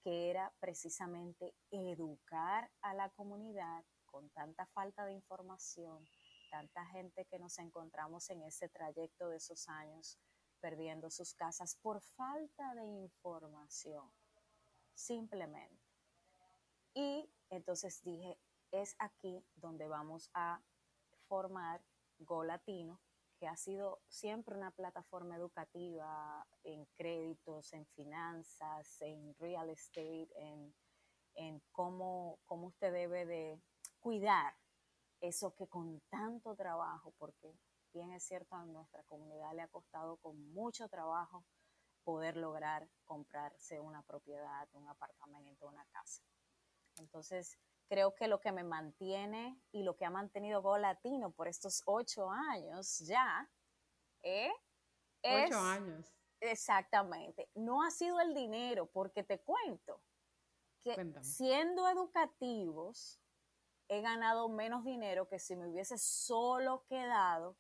que 0.02 0.30
era 0.30 0.52
precisamente 0.60 1.54
educar 1.70 2.70
a 2.82 2.94
la 2.94 3.10
comunidad 3.10 3.84
con 4.04 4.28
tanta 4.30 4.66
falta 4.66 5.04
de 5.06 5.12
información, 5.12 6.06
tanta 6.50 6.84
gente 6.86 7.24
que 7.26 7.38
nos 7.38 7.58
encontramos 7.58 8.28
en 8.30 8.42
ese 8.42 8.68
trayecto 8.68 9.28
de 9.28 9.38
esos 9.38 9.68
años 9.68 10.18
perdiendo 10.60 11.10
sus 11.10 11.34
casas 11.34 11.76
por 11.82 12.00
falta 12.00 12.74
de 12.74 12.84
información, 12.84 14.10
simplemente. 14.94 15.82
Y 16.94 17.28
entonces 17.50 18.02
dije, 18.02 18.38
es 18.74 18.96
aquí 18.98 19.44
donde 19.54 19.86
vamos 19.86 20.30
a 20.34 20.60
formar 21.28 21.84
Go 22.18 22.42
Latino, 22.42 23.00
que 23.38 23.46
ha 23.46 23.56
sido 23.56 24.00
siempre 24.08 24.56
una 24.56 24.72
plataforma 24.72 25.36
educativa 25.36 26.46
en 26.64 26.84
créditos, 26.96 27.72
en 27.72 27.86
finanzas, 27.86 29.00
en 29.00 29.34
real 29.38 29.70
estate, 29.70 30.28
en, 30.36 31.62
cómo, 31.70 32.38
cómo 32.46 32.68
usted 32.68 32.92
debe 32.92 33.26
de 33.26 33.60
cuidar 34.00 34.54
eso 35.20 35.54
que 35.54 35.68
con 35.68 36.00
tanto 36.10 36.54
trabajo, 36.54 37.12
porque 37.18 37.56
bien 37.92 38.12
es 38.12 38.24
cierto, 38.24 38.56
a 38.56 38.64
nuestra 38.64 39.02
comunidad 39.04 39.54
le 39.54 39.62
ha 39.62 39.68
costado 39.68 40.16
con 40.16 40.52
mucho 40.52 40.88
trabajo 40.88 41.44
poder 42.02 42.36
lograr 42.36 42.88
comprarse 43.04 43.80
una 43.80 44.02
propiedad, 44.02 44.68
un 44.72 44.88
apartamento, 44.88 45.68
una 45.68 45.86
casa. 45.86 46.22
Entonces, 46.98 47.58
creo 47.88 48.14
que 48.14 48.28
lo 48.28 48.40
que 48.40 48.52
me 48.52 48.64
mantiene 48.64 49.60
y 49.72 49.82
lo 49.82 49.96
que 49.96 50.04
ha 50.04 50.10
mantenido 50.10 50.62
Go 50.62 50.78
Latino 50.78 51.30
por 51.32 51.48
estos 51.48 51.82
ocho 51.86 52.30
años 52.30 52.98
ya, 53.00 53.50
¿eh? 54.22 54.52
Ocho 55.22 55.58
años. 55.58 56.12
Exactamente. 56.40 57.48
No 57.54 57.82
ha 57.82 57.90
sido 57.90 58.20
el 58.20 58.34
dinero, 58.34 58.86
porque 58.86 59.22
te 59.22 59.40
cuento 59.40 60.02
que 60.82 60.94
siendo 61.22 61.88
educativos, 61.88 63.20
he 63.88 64.02
ganado 64.02 64.48
menos 64.48 64.84
dinero 64.84 65.28
que 65.28 65.38
si 65.38 65.56
me 65.56 65.66
hubiese 65.66 65.96
solo 65.96 66.84
quedado 66.86 67.56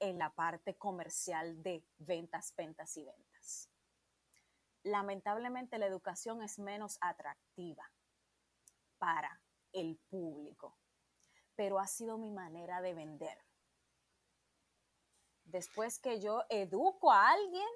en 0.00 0.18
la 0.18 0.34
parte 0.34 0.76
comercial 0.76 1.62
de 1.62 1.84
ventas, 1.98 2.54
ventas 2.56 2.96
y 2.96 3.04
ventas. 3.04 3.70
Lamentablemente 4.82 5.78
la 5.78 5.86
educación 5.86 6.42
es 6.42 6.58
menos 6.58 6.98
atractiva 7.00 7.90
para 8.98 9.40
el 9.76 9.98
público, 10.08 10.78
pero 11.54 11.78
ha 11.78 11.86
sido 11.86 12.18
mi 12.18 12.30
manera 12.30 12.80
de 12.80 12.94
vender. 12.94 13.38
Después 15.44 15.98
que 15.98 16.20
yo 16.20 16.44
educo 16.48 17.12
a 17.12 17.30
alguien, 17.30 17.68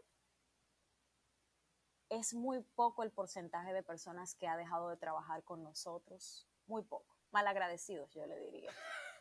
es 2.09 2.35
muy 2.35 2.61
poco 2.75 3.05
el 3.05 3.13
porcentaje 3.13 3.73
de 3.73 3.85
personas 3.85 4.35
que 4.35 4.49
ha 4.49 4.57
dejado 4.57 4.89
de 4.89 4.97
trabajar 4.97 5.45
con 5.45 5.63
nosotros, 5.63 6.49
muy 6.67 6.83
poco 6.83 7.21
malagradecidos, 7.31 8.13
yo 8.13 8.27
le 8.27 8.39
diría. 8.41 8.73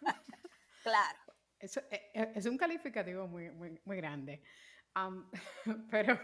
claro. 0.83 1.19
Eso, 1.59 1.81
e, 1.91 2.11
e, 2.13 2.31
es 2.35 2.45
un 2.45 2.57
calificativo 2.57 3.27
muy, 3.27 3.51
muy, 3.51 3.79
muy 3.85 3.97
grande. 3.97 4.41
pero, 5.91 6.19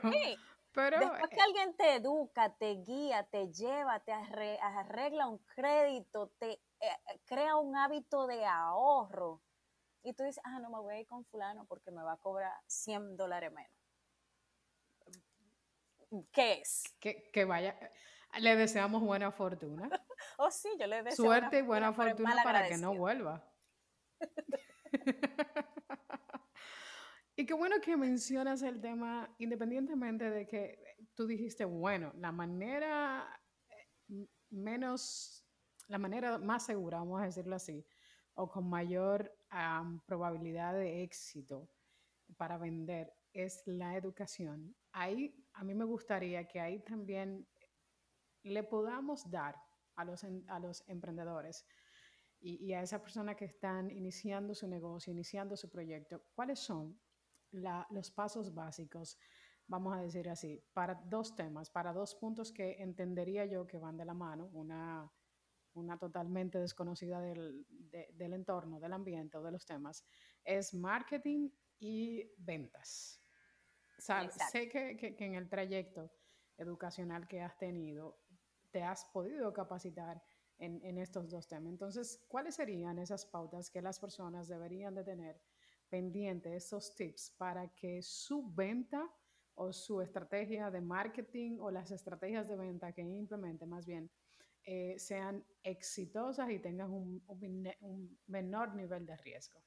pero... 0.76 1.00
Después 1.00 1.30
que 1.30 1.36
eh 1.38 1.42
alguien 1.42 1.76
te 1.76 1.96
educa, 1.96 2.54
te 2.56 2.76
guía, 2.76 3.24
te 3.24 3.52
lleva, 3.52 4.00
te 4.02 4.12
arregla 4.12 5.28
un 5.28 5.40
crédito, 5.56 6.32
te 6.38 6.52
eh, 6.52 6.60
eh, 6.82 7.22
crea 7.26 7.56
un 7.56 7.76
hábito 7.76 8.28
de 8.28 8.46
ahorro, 8.46 9.42
y 10.06 10.14
tú 10.14 10.24
dices, 10.24 10.42
ah, 10.44 10.60
no 10.60 10.70
me 10.70 10.80
voy 10.80 10.96
a 10.96 11.00
ir 11.00 11.08
con 11.08 11.26
fulano 11.26 11.66
porque 11.66 11.90
me 11.90 12.04
va 12.04 12.14
a 12.14 12.18
cobrar 12.18 12.54
100 12.68 13.18
dólares 13.18 13.52
menos. 13.52 13.72
¿Qué 16.32 16.60
es? 16.62 16.84
Que, 17.00 17.32
que 17.32 17.44
vaya, 17.44 17.76
le 18.40 18.56
deseamos 18.56 19.02
buena 19.02 19.32
fortuna. 19.32 19.90
oh, 20.38 20.52
sí, 20.52 20.70
yo 20.80 20.86
le 20.86 21.02
deseo 21.02 21.26
Suerte 21.26 21.60
y 21.60 21.62
buena 21.64 21.92
fortuna 21.92 22.44
para 22.44 22.68
que 22.68 22.78
no 22.78 22.94
vuelva. 22.96 23.44
y 27.36 27.46
qué 27.46 27.54
bueno 27.54 27.82
que 27.82 27.98
mencionas 27.98 28.62
el 28.62 28.80
tema, 28.80 29.34
independientemente 29.40 30.30
de 30.30 30.48
que 30.48 30.80
tú 31.14 31.28
dijiste, 31.28 31.66
bueno, 31.66 32.14
la 32.18 32.32
manera 32.32 33.28
eh, 33.70 34.28
menos, 34.50 35.46
la 35.88 35.98
manera 35.98 36.38
más 36.38 36.66
segura, 36.66 37.00
vamos 37.00 37.22
a 37.22 37.26
decirlo 37.26 37.56
así, 37.56 37.86
o 38.36 38.50
con 38.50 38.70
mayor 38.70 39.32
probabilidad 40.06 40.74
de 40.74 41.04
éxito 41.04 41.70
para 42.38 42.58
vender 42.58 43.14
es 43.32 43.64
la 43.66 43.96
educación. 43.96 44.76
Ahí 44.92 45.34
a 45.54 45.64
mí 45.64 45.74
me 45.74 45.86
gustaría 45.86 46.48
que 46.48 46.60
ahí 46.60 46.80
también 46.84 47.48
le 48.44 48.64
podamos 48.64 49.30
dar 49.30 49.56
a 49.96 50.06
los, 50.06 50.26
a 50.48 50.60
los 50.60 50.84
emprendedores 50.88 51.66
y, 52.40 52.74
a 52.74 52.82
esas 52.82 53.02
personas 53.02 53.36
que 53.36 53.46
están 53.46 53.90
iniciando 53.90 54.54
su 54.54 54.68
negocio, 54.68 55.12
iniciando 55.12 55.58
su 55.58 55.70
proyecto, 55.70 56.24
cuáles 56.36 56.60
son 56.60 57.00
los 57.90 58.12
pasos 58.12 58.54
básicos, 58.54 59.18
vamos 59.68 59.96
a 59.96 60.02
decir 60.02 60.30
así, 60.30 60.64
para 60.74 60.96
dos 60.96 61.36
temas, 61.36 61.70
para 61.70 61.94
dos 61.94 62.16
puntos 62.16 62.52
que 62.52 62.82
entendería 62.82 63.46
yo 63.46 63.66
que 63.66 63.78
van 63.78 63.98
de 63.98 64.06
la 64.06 64.14
mano, 64.14 64.50
una, 64.54 65.12
una 65.74 65.98
totalmente 65.98 66.60
desconocida 66.60 67.22
del, 67.22 67.66
del 68.14 68.34
entorno, 68.34 68.80
del 68.80 68.94
ambiente 68.94 69.38
o 69.38 69.44
de 69.44 69.52
los 69.52 69.66
temas, 69.66 70.06
es 70.44 70.74
marketing 70.74 71.50
y 71.80 72.32
ventas. 72.38 73.22
sé 73.98 74.70
que, 74.70 74.96
que, 74.98 75.16
que 75.16 75.26
en 75.26 75.36
el 75.36 75.50
trayecto 75.50 76.12
educacional 76.58 77.28
que 77.28 77.42
has 77.42 77.58
tenido, 77.58 78.20
te 78.72 78.84
has 78.84 79.06
podido 79.06 79.52
capacitar 79.54 80.22
en, 80.58 80.98
estos 80.98 81.30
dos 81.30 81.48
temas. 81.48 81.72
Entonces, 81.72 82.24
¿cuáles 82.28 82.56
serían 82.56 83.00
esas 83.00 83.26
pautas 83.26 83.70
que 83.70 83.82
las 83.82 84.00
personas 84.00 84.48
deberían 84.48 84.96
de 84.96 85.04
tener 85.04 85.42
pendientes, 85.90 86.54
esos 86.54 86.96
tips 86.96 87.32
para 87.38 87.68
que 87.70 88.02
su 88.02 88.52
venta 88.54 89.10
o 89.56 89.72
su 89.72 90.02
estrategia 90.02 90.70
de 90.70 90.82
marketing 90.82 91.60
o 91.60 91.72
las 91.72 91.92
estrategias 91.92 92.48
de 92.48 92.56
venta 92.56 92.92
que 92.92 93.02
implemente 93.02 93.66
más 93.66 93.86
bien 93.86 94.10
eh, 94.68 94.98
sean 94.98 95.46
exitosas 95.64 96.50
y 96.50 96.60
tengan 96.60 96.92
un, 96.92 98.20
menor 98.28 98.74
nivel 98.74 99.06
de 99.06 99.16
riesgo? 99.18 99.62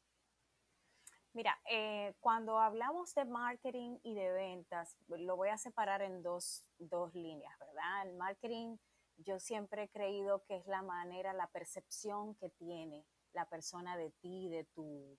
Mira, 1.32 1.56
eh, 1.70 2.14
cuando 2.20 2.58
hablamos 2.58 3.14
de 3.14 3.24
marketing 3.24 3.98
y 4.02 4.14
de 4.14 4.32
ventas, 4.32 4.96
lo 5.06 5.36
voy 5.36 5.50
a 5.50 5.56
separar 5.56 6.02
en 6.02 6.22
dos, 6.22 6.66
dos 6.78 7.14
líneas, 7.14 7.56
¿verdad? 7.60 8.08
El 8.08 8.16
marketing 8.16 8.76
yo 9.18 9.38
siempre 9.38 9.84
he 9.84 9.88
creído 9.88 10.44
que 10.44 10.56
es 10.56 10.66
la 10.66 10.82
manera, 10.82 11.32
la 11.32 11.48
percepción 11.48 12.34
que 12.36 12.50
tiene 12.50 13.04
la 13.32 13.48
persona 13.48 13.96
de 13.96 14.10
ti, 14.20 14.48
de 14.48 14.64
tu, 14.64 15.16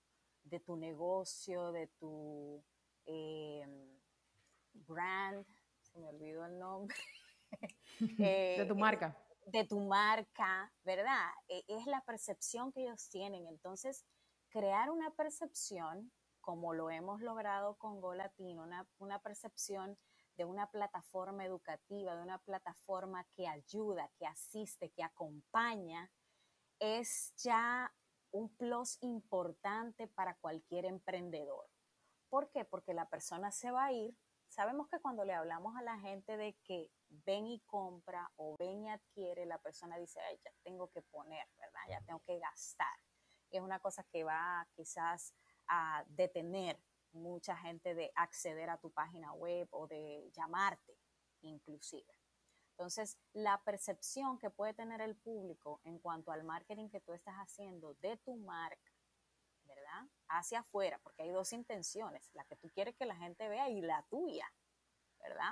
de 0.49 0.59
tu 0.59 0.75
negocio, 0.75 1.71
de 1.71 1.87
tu 1.87 2.63
em, 3.05 3.99
brand, 4.73 5.45
se 5.81 5.99
me 5.99 6.09
olvidó 6.09 6.45
el 6.45 6.57
nombre. 6.57 6.97
de 7.99 8.65
tu 8.67 8.73
eh, 8.73 8.77
marca. 8.77 9.17
De 9.45 9.63
tu 9.65 9.79
marca, 9.79 10.71
¿verdad? 10.83 11.29
E, 11.47 11.63
es 11.67 11.85
la 11.85 12.01
percepción 12.01 12.71
que 12.71 12.83
ellos 12.83 13.09
tienen. 13.09 13.47
Entonces, 13.47 14.05
crear 14.49 14.89
una 14.89 15.11
percepción, 15.11 16.11
como 16.41 16.73
lo 16.73 16.89
hemos 16.89 17.21
logrado 17.21 17.75
con 17.75 18.01
Go 18.01 18.13
Latino, 18.13 18.63
una, 18.63 18.87
una 18.97 19.19
percepción 19.21 19.97
de 20.35 20.45
una 20.45 20.71
plataforma 20.71 21.45
educativa, 21.45 22.15
de 22.15 22.23
una 22.23 22.39
plataforma 22.39 23.25
que 23.35 23.47
ayuda, 23.47 24.09
que 24.17 24.25
asiste, 24.25 24.89
que 24.89 25.03
acompaña, 25.03 26.09
es 26.79 27.33
ya 27.35 27.93
un 28.31 28.49
plus 28.55 28.97
importante 29.01 30.07
para 30.07 30.35
cualquier 30.35 30.85
emprendedor. 30.85 31.69
¿Por 32.29 32.51
qué? 32.51 32.65
Porque 32.65 32.93
la 32.93 33.09
persona 33.09 33.51
se 33.51 33.71
va 33.71 33.85
a 33.85 33.91
ir. 33.91 34.15
Sabemos 34.47 34.87
que 34.89 34.99
cuando 34.99 35.25
le 35.25 35.33
hablamos 35.33 35.75
a 35.75 35.81
la 35.81 35.99
gente 35.99 36.37
de 36.37 36.55
que 36.63 36.91
ven 37.09 37.47
y 37.47 37.59
compra 37.61 38.31
o 38.35 38.55
ven 38.57 38.85
y 38.85 38.89
adquiere, 38.89 39.45
la 39.45 39.59
persona 39.59 39.97
dice, 39.97 40.19
Ay, 40.21 40.39
ya 40.43 40.51
tengo 40.63 40.89
que 40.91 41.01
poner, 41.01 41.47
¿verdad? 41.57 41.81
Ya 41.89 42.01
tengo 42.01 42.21
que 42.25 42.39
gastar. 42.39 42.97
es 43.51 43.61
una 43.61 43.79
cosa 43.79 44.03
que 44.11 44.23
va 44.23 44.67
quizás 44.75 45.33
a 45.67 46.03
detener 46.07 46.79
mucha 47.11 47.55
gente 47.57 47.95
de 47.95 48.11
acceder 48.15 48.69
a 48.69 48.77
tu 48.77 48.91
página 48.91 49.33
web 49.33 49.67
o 49.71 49.87
de 49.87 50.29
llamarte 50.33 50.97
inclusive. 51.41 52.18
Entonces, 52.79 53.17
la 53.33 53.61
percepción 53.65 54.39
que 54.39 54.49
puede 54.49 54.73
tener 54.73 55.01
el 55.01 55.13
público 55.17 55.81
en 55.83 55.99
cuanto 55.99 56.31
al 56.31 56.45
marketing 56.45 56.87
que 56.87 57.01
tú 57.01 57.11
estás 57.11 57.35
haciendo 57.35 57.95
de 57.95 58.15
tu 58.15 58.37
marca, 58.37 58.93
¿verdad? 59.65 60.07
Hacia 60.29 60.61
afuera, 60.61 60.97
porque 61.03 61.23
hay 61.23 61.29
dos 61.31 61.51
intenciones, 61.51 62.29
la 62.33 62.45
que 62.45 62.55
tú 62.55 62.69
quieres 62.69 62.95
que 62.95 63.05
la 63.05 63.17
gente 63.17 63.49
vea 63.49 63.67
y 63.67 63.81
la 63.81 64.01
tuya, 64.03 64.49
¿verdad? 65.19 65.51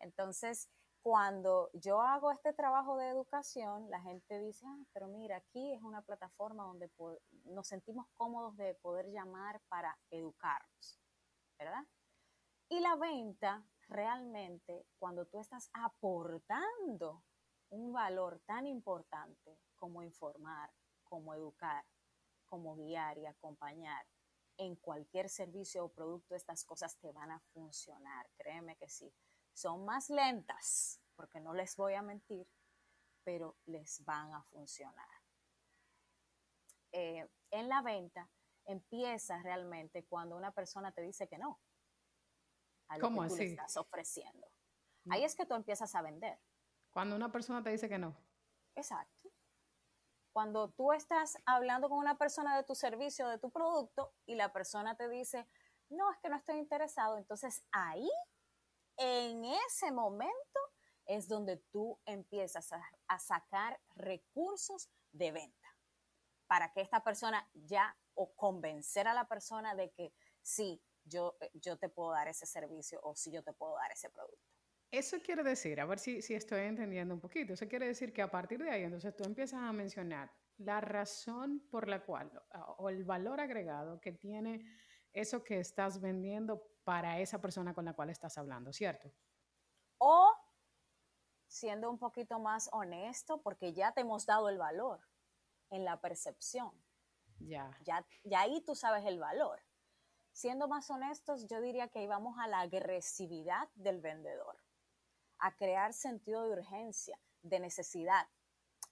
Entonces, 0.00 0.68
cuando 1.00 1.70
yo 1.72 2.02
hago 2.02 2.30
este 2.30 2.52
trabajo 2.52 2.98
de 2.98 3.08
educación, 3.08 3.88
la 3.88 4.02
gente 4.02 4.38
dice, 4.38 4.66
ah, 4.68 4.84
pero 4.92 5.08
mira, 5.08 5.38
aquí 5.38 5.72
es 5.72 5.80
una 5.80 6.02
plataforma 6.02 6.64
donde 6.64 6.90
nos 7.44 7.68
sentimos 7.68 8.06
cómodos 8.18 8.54
de 8.58 8.74
poder 8.74 9.06
llamar 9.10 9.62
para 9.70 9.98
educarnos, 10.10 11.00
¿verdad? 11.58 11.86
Y 12.68 12.80
la 12.80 12.96
venta, 12.96 13.64
realmente, 13.90 14.86
cuando 14.98 15.26
tú 15.26 15.38
estás 15.38 15.68
aportando 15.72 17.24
un 17.70 17.92
valor 17.92 18.40
tan 18.46 18.66
importante 18.66 19.58
como 19.74 20.02
informar, 20.02 20.70
como 21.04 21.34
educar, 21.34 21.84
como 22.44 22.76
guiar 22.76 23.18
y 23.18 23.26
acompañar 23.26 24.06
en 24.56 24.76
cualquier 24.76 25.28
servicio 25.28 25.84
o 25.84 25.92
producto, 25.92 26.34
estas 26.34 26.64
cosas 26.64 26.96
te 26.98 27.12
van 27.12 27.30
a 27.30 27.40
funcionar, 27.52 28.30
créeme 28.36 28.76
que 28.76 28.88
sí. 28.88 29.12
Son 29.52 29.84
más 29.84 30.10
lentas, 30.10 31.00
porque 31.16 31.40
no 31.40 31.52
les 31.54 31.76
voy 31.76 31.94
a 31.94 32.02
mentir, 32.02 32.46
pero 33.24 33.56
les 33.66 34.04
van 34.04 34.32
a 34.34 34.42
funcionar. 34.44 35.08
Eh, 36.92 37.28
en 37.50 37.68
la 37.68 37.82
venta 37.82 38.28
empieza 38.64 39.40
realmente 39.42 40.04
cuando 40.04 40.36
una 40.36 40.52
persona 40.52 40.92
te 40.92 41.02
dice 41.02 41.28
que 41.28 41.38
no 41.38 41.60
a 42.90 42.98
lo 42.98 43.08
que 43.08 43.28
tú 43.28 43.36
le 43.36 43.44
estás 43.44 43.76
ofreciendo. 43.76 44.46
Mm. 45.04 45.12
Ahí 45.12 45.24
es 45.24 45.34
que 45.34 45.46
tú 45.46 45.54
empiezas 45.54 45.94
a 45.94 46.02
vender. 46.02 46.38
Cuando 46.90 47.16
una 47.16 47.30
persona 47.30 47.62
te 47.62 47.70
dice 47.70 47.88
que 47.88 47.98
no. 47.98 48.16
Exacto. 48.74 49.30
Cuando 50.32 50.70
tú 50.70 50.92
estás 50.92 51.38
hablando 51.46 51.88
con 51.88 51.98
una 51.98 52.18
persona 52.18 52.56
de 52.56 52.64
tu 52.64 52.74
servicio, 52.74 53.28
de 53.28 53.38
tu 53.38 53.50
producto, 53.50 54.14
y 54.26 54.34
la 54.34 54.52
persona 54.52 54.96
te 54.96 55.08
dice, 55.08 55.46
no, 55.88 56.10
es 56.12 56.18
que 56.18 56.28
no 56.28 56.36
estoy 56.36 56.56
interesado, 56.56 57.16
entonces 57.16 57.64
ahí 57.72 58.08
en 58.96 59.44
ese 59.44 59.90
momento 59.90 60.60
es 61.06 61.26
donde 61.26 61.56
tú 61.56 61.98
empiezas 62.04 62.72
a, 62.72 63.18
sacar 63.18 63.80
recursos 63.96 64.90
de 65.10 65.32
venta 65.32 65.76
para 66.46 66.72
que 66.72 66.80
esta 66.80 67.02
persona 67.02 67.48
ya 67.54 67.96
o 68.14 68.32
convencer 68.34 69.08
a 69.08 69.14
la 69.14 69.26
persona 69.26 69.74
de 69.74 69.90
que 69.90 70.12
sí, 70.42 70.80
yo, 71.10 71.36
eh, 71.40 71.50
yo 71.54 71.76
te 71.76 71.88
puedo 71.88 72.12
dar 72.12 72.28
ese 72.28 72.46
servicio 72.46 73.00
o 73.02 73.14
sí, 73.14 73.30
yo 73.30 73.42
te 73.42 73.52
puedo 73.52 73.76
dar 73.76 73.92
ese 73.92 74.08
producto. 74.08 74.48
Eso 74.90 75.18
quiere 75.22 75.42
decir, 75.42 75.80
a 75.80 75.86
ver 75.86 75.98
si, 75.98 76.20
si 76.22 76.34
estoy 76.34 76.62
entendiendo 76.62 77.14
un 77.14 77.20
poquito, 77.20 77.52
eso 77.52 77.68
quiere 77.68 77.86
decir 77.86 78.12
que 78.12 78.22
a 78.22 78.30
partir 78.30 78.62
de 78.62 78.70
ahí, 78.70 78.82
entonces 78.82 79.14
tú 79.14 79.24
empiezas 79.24 79.60
a 79.60 79.72
mencionar 79.72 80.32
la 80.58 80.80
razón 80.80 81.60
por 81.70 81.88
la 81.88 82.04
cual 82.04 82.30
o 82.78 82.88
el 82.88 83.04
valor 83.04 83.40
agregado 83.40 84.00
que 84.00 84.12
tiene 84.12 84.64
eso 85.12 85.42
que 85.42 85.58
estás 85.58 86.00
vendiendo 86.00 86.62
para 86.84 87.18
esa 87.18 87.40
persona 87.40 87.74
con 87.74 87.84
la 87.84 87.94
cual 87.94 88.10
estás 88.10 88.36
hablando, 88.36 88.72
¿cierto? 88.72 89.12
O 89.98 90.34
siendo 91.46 91.90
un 91.90 91.98
poquito 91.98 92.38
más 92.38 92.68
honesto, 92.72 93.42
porque 93.42 93.72
ya 93.72 93.92
te 93.92 94.02
hemos 94.02 94.26
dado 94.26 94.48
el 94.48 94.58
valor 94.58 95.00
en 95.70 95.84
la 95.84 96.00
percepción. 96.00 96.70
Ya. 97.40 97.76
Ya, 97.84 98.06
ya 98.24 98.40
ahí 98.40 98.60
tú 98.60 98.74
sabes 98.74 99.04
el 99.04 99.18
valor. 99.18 99.60
Siendo 100.32 100.68
más 100.68 100.90
honestos, 100.90 101.46
yo 101.48 101.60
diría 101.60 101.88
que 101.88 102.00
ahí 102.00 102.06
vamos 102.06 102.38
a 102.38 102.46
la 102.46 102.60
agresividad 102.60 103.68
del 103.74 104.00
vendedor, 104.00 104.56
a 105.38 105.54
crear 105.56 105.92
sentido 105.92 106.42
de 106.44 106.52
urgencia, 106.52 107.20
de 107.42 107.60
necesidad 107.60 108.28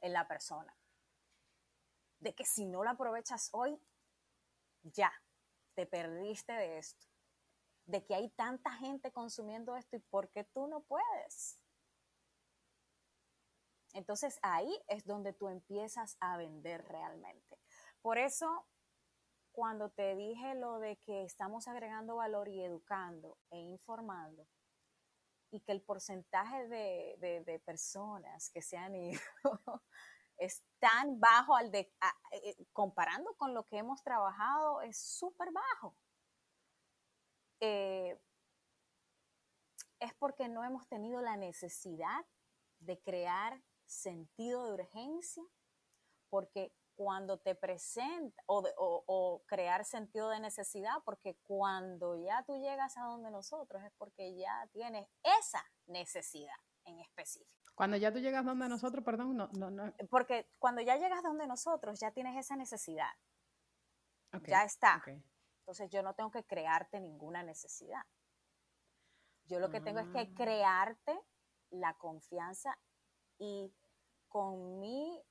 en 0.00 0.12
la 0.12 0.26
persona. 0.26 0.76
De 2.20 2.34
que 2.34 2.44
si 2.44 2.66
no 2.66 2.82
lo 2.82 2.90
aprovechas 2.90 3.50
hoy, 3.52 3.80
ya, 4.82 5.12
te 5.74 5.86
perdiste 5.86 6.52
de 6.52 6.78
esto, 6.78 7.06
de 7.86 8.04
que 8.04 8.14
hay 8.14 8.30
tanta 8.30 8.72
gente 8.72 9.12
consumiendo 9.12 9.76
esto 9.76 9.96
y 9.96 10.00
por 10.00 10.30
qué 10.30 10.44
tú 10.44 10.66
no 10.66 10.80
puedes. 10.82 11.60
Entonces 13.94 14.38
ahí 14.42 14.76
es 14.88 15.06
donde 15.06 15.32
tú 15.32 15.48
empiezas 15.48 16.16
a 16.20 16.36
vender 16.36 16.84
realmente. 16.86 17.58
Por 18.02 18.18
eso, 18.18 18.66
cuando 19.58 19.90
te 19.90 20.14
dije 20.14 20.54
lo 20.54 20.78
de 20.78 20.98
que 20.98 21.24
estamos 21.24 21.66
agregando 21.66 22.14
valor 22.14 22.46
y 22.46 22.62
educando 22.62 23.38
e 23.50 23.58
informando, 23.58 24.46
y 25.50 25.58
que 25.62 25.72
el 25.72 25.82
porcentaje 25.82 26.68
de, 26.68 27.60
personas 27.66 28.50
que 28.50 28.62
se 28.62 28.76
han 28.76 28.94
ido 28.94 29.20
es 30.36 30.62
tan 30.78 31.18
bajo 31.18 31.56
al 31.56 31.72
de, 31.72 31.92
eh, 32.30 32.66
comparando 32.72 33.34
con 33.34 33.52
lo 33.52 33.64
que 33.64 33.78
hemos 33.78 34.00
trabajado, 34.04 34.80
es 34.82 34.96
súper 34.96 35.48
bajo. 35.50 35.96
Eh, 37.58 38.16
es 39.98 40.14
porque 40.20 40.48
no 40.48 40.62
hemos 40.62 40.86
tenido 40.86 41.20
la 41.20 41.36
necesidad 41.36 42.24
de 42.78 43.00
crear 43.00 43.60
sentido 43.86 44.66
de 44.66 44.74
urgencia, 44.74 45.42
porque 46.30 46.72
cuando 46.98 47.38
te 47.38 47.54
presenta, 47.54 48.42
o, 48.46 48.60
o, 48.76 49.44
crear 49.46 49.84
sentido 49.84 50.30
de 50.30 50.40
necesidad, 50.40 50.94
porque 51.04 51.38
cuando 51.44 52.16
ya 52.16 52.42
tú 52.42 52.56
llegas 52.56 52.96
a 52.96 53.04
donde 53.04 53.30
nosotros 53.30 53.84
es 53.84 53.92
porque 53.96 54.36
ya 54.36 54.68
tienes 54.72 55.06
esa 55.22 55.64
necesidad 55.86 56.56
en 56.86 56.98
específico. 56.98 57.72
Cuando 57.76 57.96
ya 57.96 58.12
tú 58.12 58.18
llegas 58.18 58.44
donde 58.44 58.68
nosotros, 58.68 59.04
perdón, 59.04 59.36
no, 59.36 59.48
no, 59.52 59.70
no. 59.70 59.94
Porque 60.10 60.50
cuando 60.58 60.80
ya 60.80 60.96
llegas 60.96 61.22
donde 61.22 61.46
nosotros, 61.46 62.00
ya 62.00 62.10
tienes 62.10 62.36
esa 62.36 62.56
necesidad. 62.56 63.12
ya 64.48 64.64
está. 64.64 65.00
Entonces 65.60 65.88
yo 65.90 66.02
no 66.02 66.14
tengo 66.14 66.32
que 66.32 66.42
crearte 66.42 66.98
ninguna 66.98 67.44
necesidad. 67.44 68.02
Yo 69.44 69.60
lo 69.60 69.70
que 69.70 69.80
tengo 69.80 70.00
es 70.00 70.08
que 70.08 70.18
ah. 70.18 70.34
crearte 70.34 71.16
la 71.70 71.94
confianza 71.94 72.76
y 73.38 73.72
con 74.26 74.80
mi 74.80 75.22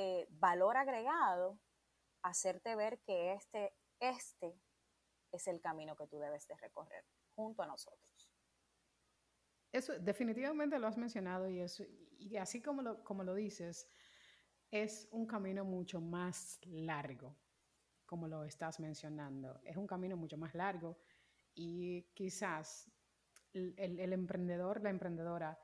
eh, 0.00 0.28
valor 0.30 0.76
agregado, 0.76 1.58
hacerte 2.22 2.76
ver 2.76 3.00
que 3.00 3.32
este, 3.32 3.74
este 3.98 4.54
es 5.32 5.48
el 5.48 5.60
camino 5.60 5.96
que 5.96 6.06
tú 6.06 6.20
debes 6.20 6.46
de 6.46 6.56
recorrer 6.56 7.04
junto 7.34 7.64
a 7.64 7.66
nosotros. 7.66 8.30
Eso 9.72 9.98
definitivamente 9.98 10.78
lo 10.78 10.86
has 10.86 10.96
mencionado 10.96 11.48
y, 11.48 11.58
eso, 11.58 11.82
y 12.16 12.36
así 12.36 12.62
como 12.62 12.82
lo, 12.82 13.02
como 13.02 13.24
lo 13.24 13.34
dices, 13.34 13.88
es 14.70 15.08
un 15.10 15.26
camino 15.26 15.64
mucho 15.64 16.00
más 16.00 16.60
largo, 16.62 17.36
como 18.06 18.28
lo 18.28 18.44
estás 18.44 18.78
mencionando. 18.78 19.58
Es 19.64 19.76
un 19.76 19.88
camino 19.88 20.16
mucho 20.16 20.38
más 20.38 20.54
largo 20.54 20.96
y 21.56 22.02
quizás 22.14 22.88
el, 23.52 24.12
emprendedor, 24.12 24.80
la 24.80 24.90
emprendedora, 24.90 25.58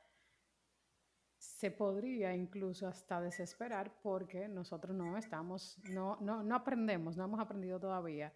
se 1.55 1.71
podría 1.71 2.35
incluso 2.35 2.88
hasta 2.88 3.21
desesperar 3.21 4.01
porque 4.03 4.49
nosotros 4.49 4.97
no 4.97 5.17
estamos, 5.17 5.79
no, 5.90 6.19
no, 6.21 6.43
no 6.43 6.57
aprendemos, 6.57 7.17
no 7.17 7.25
hemos 7.25 7.38
aprendido 7.38 7.79
todavía 7.79 8.35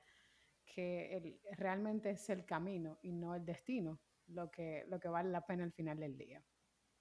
que 0.64 1.40
realmente 1.57 2.11
es 2.11 2.31
el 2.31 2.44
camino 2.44 2.98
y 3.02 3.11
no 3.11 3.35
el 3.35 3.44
destino 3.44 3.98
lo 4.28 4.48
que, 4.52 4.85
lo 4.88 5.00
que 5.00 5.09
vale 5.09 5.31
la 5.31 5.44
pena 5.44 5.64
al 5.64 5.72
final 5.72 5.98
del 5.98 6.16
día. 6.16 6.44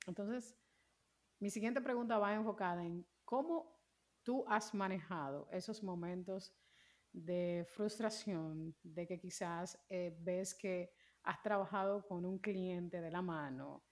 Entonces, 0.08 0.58
mi 1.40 1.52
siguiente 1.52 1.82
pregunta 1.82 2.18
va 2.18 2.34
enfocada 2.34 2.84
en 2.84 3.06
cómo 3.24 3.80
tú 4.24 4.44
has 4.48 4.74
manejado 4.74 5.48
esos 5.52 5.84
momentos 5.84 6.52
de 7.14 7.64
frustración, 7.70 8.76
de 8.82 9.06
que 9.06 9.20
quizás 9.20 9.80
eh, 9.88 10.18
ves 10.20 10.56
que 10.56 10.92
has 11.22 11.40
trabajado 11.44 12.08
con 12.08 12.26
un 12.26 12.40
cliente 12.40 13.02
de 13.02 13.12
la 13.12 13.22
mano, 13.22 13.84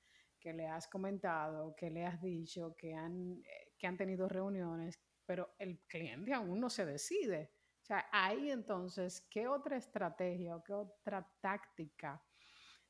que 0.46 0.54
le 0.54 0.68
has 0.68 0.88
comentado, 0.88 1.76
que 1.76 1.90
le 1.90 2.06
has 2.06 2.22
dicho, 2.22 2.76
que 2.78 2.94
han, 2.94 3.42
eh, 3.44 3.74
que 3.80 3.88
han 3.88 3.98
tenido 3.98 4.30
reuniones, 4.30 5.02
pero 5.26 5.56
el 5.58 5.80
cliente 5.88 6.36
aún 6.36 6.60
no 6.60 6.70
se 6.70 6.86
decide. 6.86 7.52
O 7.82 7.86
sea, 7.88 8.08
ahí 8.12 8.52
entonces, 8.52 9.26
¿qué 9.32 9.48
otra 9.48 9.76
estrategia 9.76 10.56
o 10.56 10.64
qué 10.64 10.74
otra 10.74 11.28
táctica 11.42 12.24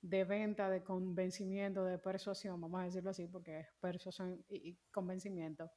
de 0.02 0.26
venta, 0.26 0.70
de 0.70 0.84
convencimiento, 0.84 1.86
de 1.86 1.98
persuasión, 1.98 2.60
vamos 2.60 2.82
a 2.82 2.84
decirlo 2.84 3.12
así, 3.12 3.26
porque 3.26 3.62
es 3.62 3.68
persuasión 3.80 4.44
y, 4.50 4.78
convencimiento, 4.92 5.72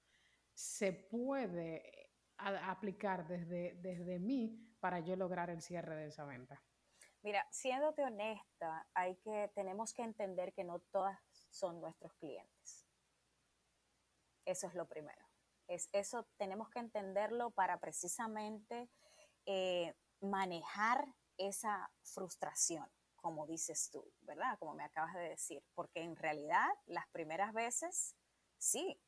se 0.53 0.93
puede 0.93 2.11
aplicar 2.39 3.29
desde, 3.29 3.79
desde 3.81 4.19
mí 4.19 4.75
para 4.81 4.99
yo 4.99 5.15
lograr 5.15 5.49
el 5.49 5.63
cierre 5.63 5.95
de 5.95 6.09
esa 6.09 6.25
venta? 6.25 6.61
Mira, 7.23 7.47
siéndote 7.53 8.03
honesta, 8.03 8.89
hay 8.95 9.15
que, 9.19 9.53
tenemos 9.55 9.93
que 9.93 10.03
entender 10.03 10.53
que 10.53 10.65
no 10.65 10.81
todas 10.91 11.19
son 11.51 11.81
nuestros 11.81 12.15
clientes. 12.15 12.87
Eso 14.45 14.67
es 14.67 14.75
lo 14.75 14.87
primero. 14.87 15.27
Es, 15.67 15.89
eso 15.93 16.27
tenemos 16.37 16.71
que 16.71 16.79
entenderlo 16.79 17.51
para 17.51 17.79
precisamente 17.79 18.89
eh, 19.47 19.95
manejar 20.21 21.15
esa 21.37 21.91
frustración 22.03 22.91
como 23.21 23.47
dices 23.47 23.91
tú, 23.91 24.11
¿verdad? 24.21 24.59
Como 24.59 24.75
me 24.75 24.85
acabas 24.85 25.15
de 25.15 25.29
decir, 25.31 25.63
porque 25.75 26.03
en 26.03 26.17
realidad 26.17 26.69
las 26.87 27.07
primeras 27.09 27.53
veces, 27.53 28.17
sí, 28.59 29.01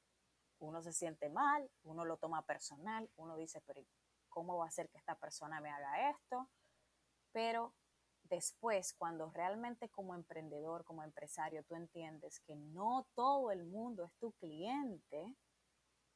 uno 0.59 0.83
se 0.83 0.93
siente 0.93 1.31
mal, 1.31 1.71
uno 1.83 2.05
lo 2.05 2.17
toma 2.19 2.45
personal, 2.45 3.11
uno 3.17 3.37
dice, 3.37 3.63
pero 3.63 3.83
¿cómo 4.29 4.59
va 4.59 4.67
a 4.67 4.71
ser 4.71 4.91
que 4.91 4.99
esta 4.99 5.15
persona 5.17 5.61
me 5.61 5.71
haga 5.71 6.11
esto? 6.11 6.51
Pero 7.33 7.75
después, 8.31 8.95
cuando 8.95 9.31
realmente 9.33 9.91
como 9.91 10.15
emprendedor, 10.15 10.85
como 10.85 11.03
empresario, 11.03 11.65
tú 11.65 11.75
entiendes 11.75 12.41
que 12.41 12.55
no 12.57 13.07
todo 13.15 13.51
el 13.51 13.65
mundo 13.67 14.05
es 14.05 14.15
tu 14.19 14.33
cliente, 14.33 15.37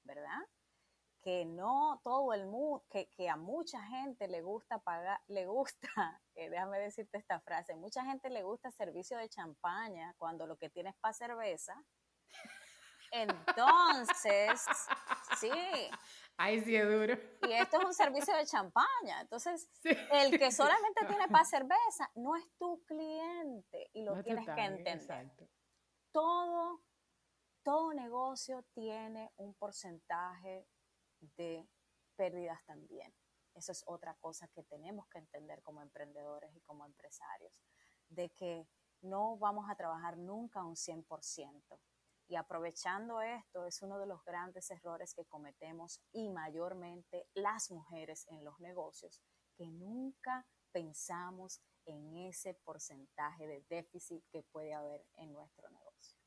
¿verdad? 0.04 0.40
Que 1.22 1.44
no 1.44 2.00
todo 2.04 2.32
el 2.32 2.46
mundo, 2.46 2.84
que, 2.88 3.28
a 3.28 3.36
mucha 3.36 3.82
gente 3.82 4.28
le 4.28 4.42
gusta 4.42 4.78
pagar, 4.78 5.20
le 5.26 5.46
gusta, 5.46 5.88
eh, 6.36 6.48
déjame 6.48 6.78
decirte 6.78 7.18
esta 7.18 7.40
frase, 7.40 7.74
mucha 7.74 8.04
gente 8.04 8.30
le 8.30 8.42
gusta 8.42 8.70
servicio 8.70 9.18
de 9.18 9.28
champaña 9.28 10.14
cuando 10.16 10.46
lo 10.46 10.56
que 10.56 10.70
tienes 10.70 10.94
para 11.00 11.14
cerveza. 11.14 11.74
Entonces, 13.12 14.64
sí, 15.38 15.50
Ay, 16.36 16.60
sí 16.62 16.74
es 16.74 16.84
duro. 16.84 17.14
Y 17.42 17.52
esto 17.52 17.78
es 17.78 17.84
un 17.84 17.94
servicio 17.94 18.34
de 18.34 18.44
champaña. 18.44 19.20
Entonces, 19.20 19.70
el 20.12 20.38
que 20.38 20.50
solamente 20.52 21.06
tiene 21.06 21.28
para 21.28 21.44
cerveza 21.44 22.10
no 22.16 22.36
es 22.36 22.44
tu 22.58 22.82
cliente 22.84 23.90
y 23.92 24.02
lo 24.02 24.20
tienes 24.22 24.46
que 24.46 24.64
entender. 24.64 25.48
Todo, 26.12 26.82
todo 27.62 27.92
negocio 27.94 28.64
tiene 28.72 29.32
un 29.36 29.54
porcentaje 29.54 30.66
de 31.20 31.68
pérdidas 32.16 32.64
también. 32.64 33.14
Eso 33.54 33.70
es 33.72 33.84
otra 33.86 34.14
cosa 34.14 34.48
que 34.48 34.64
tenemos 34.64 35.06
que 35.08 35.18
entender 35.18 35.62
como 35.62 35.82
emprendedores 35.82 36.54
y 36.56 36.60
como 36.62 36.84
empresarios, 36.84 37.60
de 38.08 38.30
que 38.30 38.66
no 39.00 39.36
vamos 39.36 39.70
a 39.70 39.76
trabajar 39.76 40.16
nunca 40.16 40.64
un 40.64 40.74
100%. 40.74 41.78
Y 42.26 42.36
aprovechando 42.36 43.20
esto, 43.20 43.66
es 43.66 43.82
uno 43.82 43.98
de 43.98 44.06
los 44.06 44.24
grandes 44.24 44.70
errores 44.70 45.14
que 45.14 45.26
cometemos 45.26 46.00
y 46.12 46.30
mayormente 46.30 47.28
las 47.34 47.70
mujeres 47.70 48.26
en 48.28 48.44
los 48.44 48.58
negocios, 48.60 49.20
que 49.56 49.66
nunca 49.66 50.46
pensamos 50.72 51.60
en 51.86 52.16
ese 52.16 52.54
porcentaje 52.54 53.46
de 53.46 53.64
déficit 53.68 54.24
que 54.30 54.42
puede 54.42 54.72
haber 54.72 55.04
en 55.16 55.32
nuestro 55.32 55.68
negocio. 55.70 56.18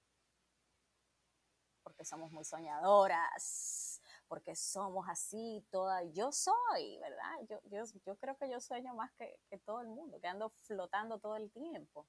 Porque 1.84 2.06
somos 2.06 2.32
muy 2.32 2.44
soñadoras, 2.44 4.02
porque 4.28 4.56
somos 4.56 5.08
así 5.10 5.66
toda. 5.72 6.04
Yo 6.04 6.32
soy, 6.32 7.00
¿verdad? 7.00 7.34
Yo, 7.50 7.60
yo, 7.66 7.84
yo 8.06 8.18
creo 8.18 8.38
que 8.38 8.50
yo 8.50 8.60
sueño 8.60 8.94
más 8.94 9.12
que, 9.14 9.40
que 9.50 9.58
todo 9.58 9.82
el 9.82 9.88
mundo, 9.88 10.20
que 10.20 10.28
ando 10.28 10.50
flotando 10.50 11.18
todo 11.20 11.38
el 11.38 11.50
tiempo. 11.52 12.08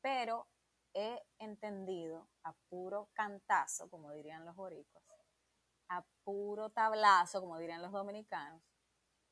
Pero 0.00 0.48
he 0.94 1.22
entendido 1.38 2.28
a 2.42 2.52
puro 2.68 3.10
cantazo, 3.14 3.88
como 3.88 4.12
dirían 4.12 4.44
los 4.44 4.56
boricuas, 4.56 5.04
a 5.88 6.04
puro 6.24 6.70
tablazo, 6.70 7.40
como 7.40 7.58
dirían 7.58 7.82
los 7.82 7.92
dominicanos, 7.92 8.62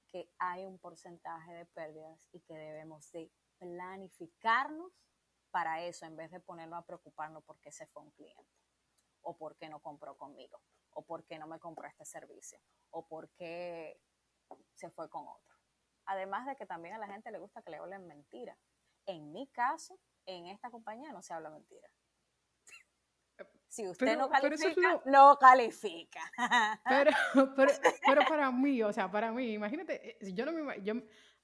que 0.09 0.31
hay 0.38 0.64
un 0.64 0.79
porcentaje 0.79 1.53
de 1.53 1.66
pérdidas 1.66 2.29
y 2.33 2.40
que 2.40 2.55
debemos 2.55 3.11
de 3.12 3.31
planificarnos 3.59 4.92
para 5.51 5.83
eso 5.83 6.07
en 6.07 6.16
vez 6.16 6.31
de 6.31 6.40
ponernos 6.40 6.79
a 6.79 6.87
preocuparnos 6.87 7.44
porque 7.44 7.73
se 7.73 7.87
fue 7.87 8.03
un 8.03 8.11
cliente 8.12 8.61
o 9.23 9.37
porque 9.37 9.68
no 9.68 9.81
compró 9.81 10.16
conmigo 10.16 10.61
o 10.92 11.03
porque 11.03 11.38
no 11.38 11.46
me 11.46 11.59
compró 11.59 11.87
este 11.87 12.05
servicio 12.05 12.61
o 12.90 13.07
porque 13.07 14.01
se 14.75 14.90
fue 14.90 15.09
con 15.09 15.27
otro. 15.29 15.57
Además 16.07 16.46
de 16.46 16.57
que 16.57 16.66
también 16.66 16.94
a 16.94 16.99
la 16.99 17.07
gente 17.07 17.31
le 17.31 17.38
gusta 17.38 17.62
que 17.62 17.70
le 17.70 17.77
hablen 17.77 18.07
mentira. 18.07 18.59
En 19.07 19.33
mi 19.33 19.46
caso, 19.49 19.99
en 20.37 20.47
esta 20.47 20.71
compañía 20.71 21.12
no 21.12 21.23
se 21.23 21.33
habla 21.33 21.51
mentira. 21.51 21.88
Si 23.69 23.87
usted 23.87 24.19
no 24.19 24.29
califica, 24.29 25.01
no 25.07 25.37
califica. 25.37 26.21
Pero, 26.88 27.11
pero, 28.05 28.23
para 28.29 28.51
mí, 28.51 28.83
o 28.83 28.93
sea, 28.93 29.09
para 29.09 29.31
mí, 29.31 29.53
imagínate, 29.53 30.19
eh, 30.21 30.33
yo 30.35 30.45
no 30.45 30.53
me, 30.53 30.83
yo, 30.83 30.95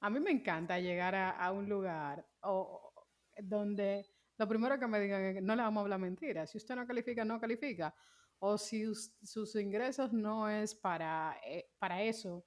a 0.01 0.11
mí 0.11 0.19
me 0.19 0.33
encanta 0.33 0.81
llegar 0.81 1.15
a, 1.15 1.53
un 1.53 1.69
lugar 1.69 2.27
o, 2.41 2.93
donde 3.39 4.05
lo 4.39 4.49
primero 4.49 4.79
que 4.79 4.87
me 4.87 5.01
digan 5.01 5.23
es 5.23 5.35
que 5.35 5.41
no 5.41 5.55
le 5.55 5.63
vamos 5.63 5.81
a 5.81 5.83
hablar 5.83 6.01
mentira. 6.01 6.47
Si 6.47 6.59
usted 6.59 6.75
no 6.75 6.87
califica, 6.87 7.25
no 7.25 7.41
califica. 7.41 7.95
O 8.39 8.59
si 8.59 8.85
sus 8.95 9.55
ingresos 9.55 10.13
no 10.13 10.49
es 10.49 10.75
para, 10.75 11.39
eh, 11.45 11.71
para 11.79 12.03
eso, 12.03 12.45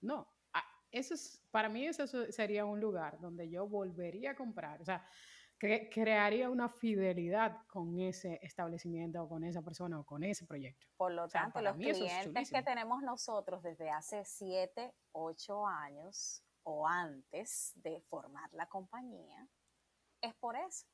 no. 0.00 0.28
Ah, 0.52 0.64
eso 0.90 1.14
es, 1.14 1.42
para 1.50 1.68
mí 1.68 1.86
eso 1.86 2.06
sería 2.30 2.64
un 2.64 2.80
lugar 2.80 3.18
donde 3.20 3.50
yo 3.50 3.66
volvería 3.66 4.32
a 4.32 4.36
comprar. 4.36 4.80
O 4.80 4.84
sea, 4.84 5.04
crearía 5.90 6.50
una 6.50 6.68
fidelidad 6.68 7.64
con 7.68 7.98
ese 8.00 8.40
establecimiento 8.42 9.22
o 9.22 9.28
con 9.28 9.44
esa 9.44 9.62
persona 9.62 10.00
o 10.00 10.04
con 10.04 10.24
ese 10.24 10.44
proyecto. 10.44 10.86
Por 10.96 11.12
lo 11.12 11.28
tanto, 11.28 11.60
los 11.60 11.76
clientes 11.76 12.50
que 12.50 12.62
tenemos 12.62 13.02
nosotros 13.02 13.62
desde 13.62 13.90
hace 13.90 14.24
7, 14.24 14.92
8 15.12 15.66
años 15.66 16.42
o 16.64 16.86
antes 16.86 17.72
de 17.76 18.00
formar 18.02 18.52
la 18.52 18.66
compañía, 18.66 19.48
es 20.20 20.34
por 20.34 20.56
eso. 20.56 20.86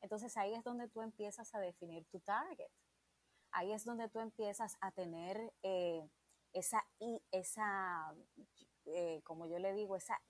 Entonces 0.00 0.36
ahí 0.36 0.54
es 0.54 0.64
donde 0.64 0.88
tú 0.88 1.02
empiezas 1.02 1.54
a 1.54 1.58
definir 1.58 2.06
tu 2.06 2.20
target. 2.20 2.70
Ahí 3.50 3.72
es 3.72 3.84
donde 3.84 4.08
tú 4.08 4.20
empiezas 4.20 4.76
a 4.80 4.92
tener 4.92 5.52
eh, 5.62 6.08
esa, 6.52 6.86
esa 7.30 8.14
eh, 8.94 9.22
como 9.24 9.46
yo 9.46 9.58
le 9.58 9.72
digo, 9.72 9.96
esa 9.96 10.20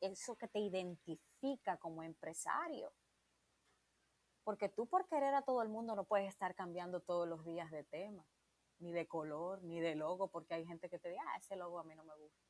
eso 0.00 0.36
que 0.36 0.48
te 0.48 0.58
identifica 0.58 1.76
como 1.78 2.02
empresario. 2.02 2.92
Porque 4.44 4.68
tú 4.68 4.86
por 4.86 5.06
querer 5.08 5.34
a 5.34 5.42
todo 5.42 5.62
el 5.62 5.68
mundo 5.68 5.94
no 5.94 6.04
puedes 6.04 6.28
estar 6.28 6.54
cambiando 6.54 7.00
todos 7.00 7.28
los 7.28 7.44
días 7.44 7.70
de 7.70 7.84
tema, 7.84 8.26
ni 8.78 8.92
de 8.92 9.06
color, 9.06 9.62
ni 9.62 9.80
de 9.80 9.94
logo, 9.94 10.28
porque 10.28 10.54
hay 10.54 10.66
gente 10.66 10.88
que 10.88 10.98
te 10.98 11.10
dice, 11.10 11.20
ah, 11.26 11.36
ese 11.36 11.56
logo 11.56 11.78
a 11.78 11.84
mí 11.84 11.94
no 11.94 12.04
me 12.04 12.14
gusta. 12.16 12.40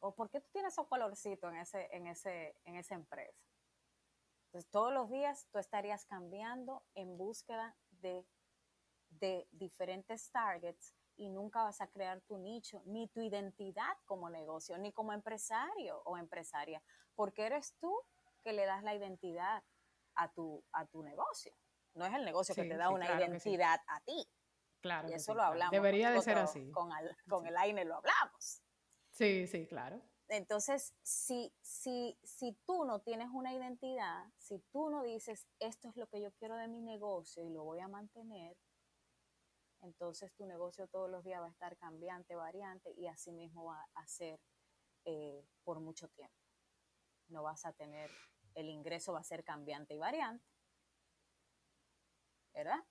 O 0.00 0.14
por 0.14 0.30
qué 0.30 0.40
tú 0.40 0.48
tienes 0.52 0.76
un 0.78 0.86
colorcito 0.86 1.48
en, 1.48 1.56
ese, 1.56 1.88
en, 1.94 2.06
ese, 2.06 2.56
en 2.64 2.76
esa 2.76 2.94
empresa. 2.94 3.38
Entonces, 4.46 4.70
todos 4.70 4.92
los 4.92 5.10
días 5.10 5.46
tú 5.52 5.58
estarías 5.58 6.06
cambiando 6.06 6.82
en 6.94 7.16
búsqueda 7.16 7.76
de, 7.90 8.26
de 9.10 9.46
diferentes 9.52 10.30
targets 10.30 10.94
y 11.16 11.28
nunca 11.28 11.62
vas 11.62 11.80
a 11.80 11.88
crear 11.88 12.20
tu 12.22 12.38
nicho, 12.38 12.82
ni 12.86 13.08
tu 13.08 13.20
identidad 13.20 13.92
como 14.04 14.30
negocio, 14.30 14.78
ni 14.78 14.92
como 14.92 15.12
empresario 15.12 16.02
o 16.04 16.16
empresaria, 16.16 16.82
porque 17.14 17.46
eres 17.46 17.76
tú 17.78 17.94
que 18.42 18.52
le 18.52 18.64
das 18.66 18.82
la 18.82 18.94
identidad 18.94 19.62
a 20.14 20.32
tu, 20.32 20.64
a 20.72 20.86
tu 20.86 21.02
negocio. 21.02 21.54
No 21.94 22.06
es 22.06 22.14
el 22.14 22.24
negocio 22.24 22.54
que 22.54 22.64
te 22.64 22.76
da 22.76 22.90
una 22.90 23.06
identidad 23.18 23.80
a 23.86 24.00
ti. 24.00 24.28
Claro. 24.80 25.08
Y 25.08 25.12
eso 25.12 25.34
lo 25.34 25.42
hablamos. 25.42 25.72
Debería 25.72 26.10
de 26.10 26.22
ser 26.22 26.38
así. 26.38 26.70
Con, 26.70 26.90
con 27.28 27.46
el 27.46 27.56
AINE 27.56 27.84
lo 27.84 27.96
hablamos. 27.96 28.62
Sí, 29.10 29.46
sí, 29.46 29.66
claro. 29.66 30.00
Entonces, 30.28 30.94
si, 31.02 31.52
si, 31.60 32.16
si 32.22 32.56
tú 32.64 32.84
no 32.84 33.00
tienes 33.00 33.28
una 33.32 33.52
identidad, 33.52 34.24
si 34.38 34.60
tú 34.70 34.88
no 34.88 35.02
dices, 35.02 35.48
esto 35.58 35.88
es 35.88 35.96
lo 35.96 36.06
que 36.08 36.20
yo 36.20 36.32
quiero 36.32 36.56
de 36.56 36.68
mi 36.68 36.80
negocio 36.80 37.44
y 37.44 37.50
lo 37.50 37.64
voy 37.64 37.80
a 37.80 37.88
mantener, 37.88 38.56
entonces 39.82 40.32
tu 40.34 40.46
negocio 40.46 40.86
todos 40.88 41.10
los 41.10 41.24
días 41.24 41.40
va 41.40 41.46
a 41.46 41.50
estar 41.50 41.76
cambiante, 41.76 42.34
variante 42.34 42.92
y 42.96 43.06
así 43.06 43.32
mismo 43.32 43.64
va 43.64 43.88
a 43.94 44.06
ser 44.06 44.40
eh, 45.04 45.46
por 45.64 45.80
mucho 45.80 46.08
tiempo. 46.08 46.34
No 47.28 47.42
vas 47.42 47.64
a 47.64 47.72
tener, 47.72 48.10
el 48.54 48.68
ingreso 48.68 49.12
va 49.12 49.20
a 49.20 49.24
ser 49.24 49.44
cambiante 49.44 49.94
y 49.94 49.98
variante, 49.98 50.44
¿verdad? 52.52 52.84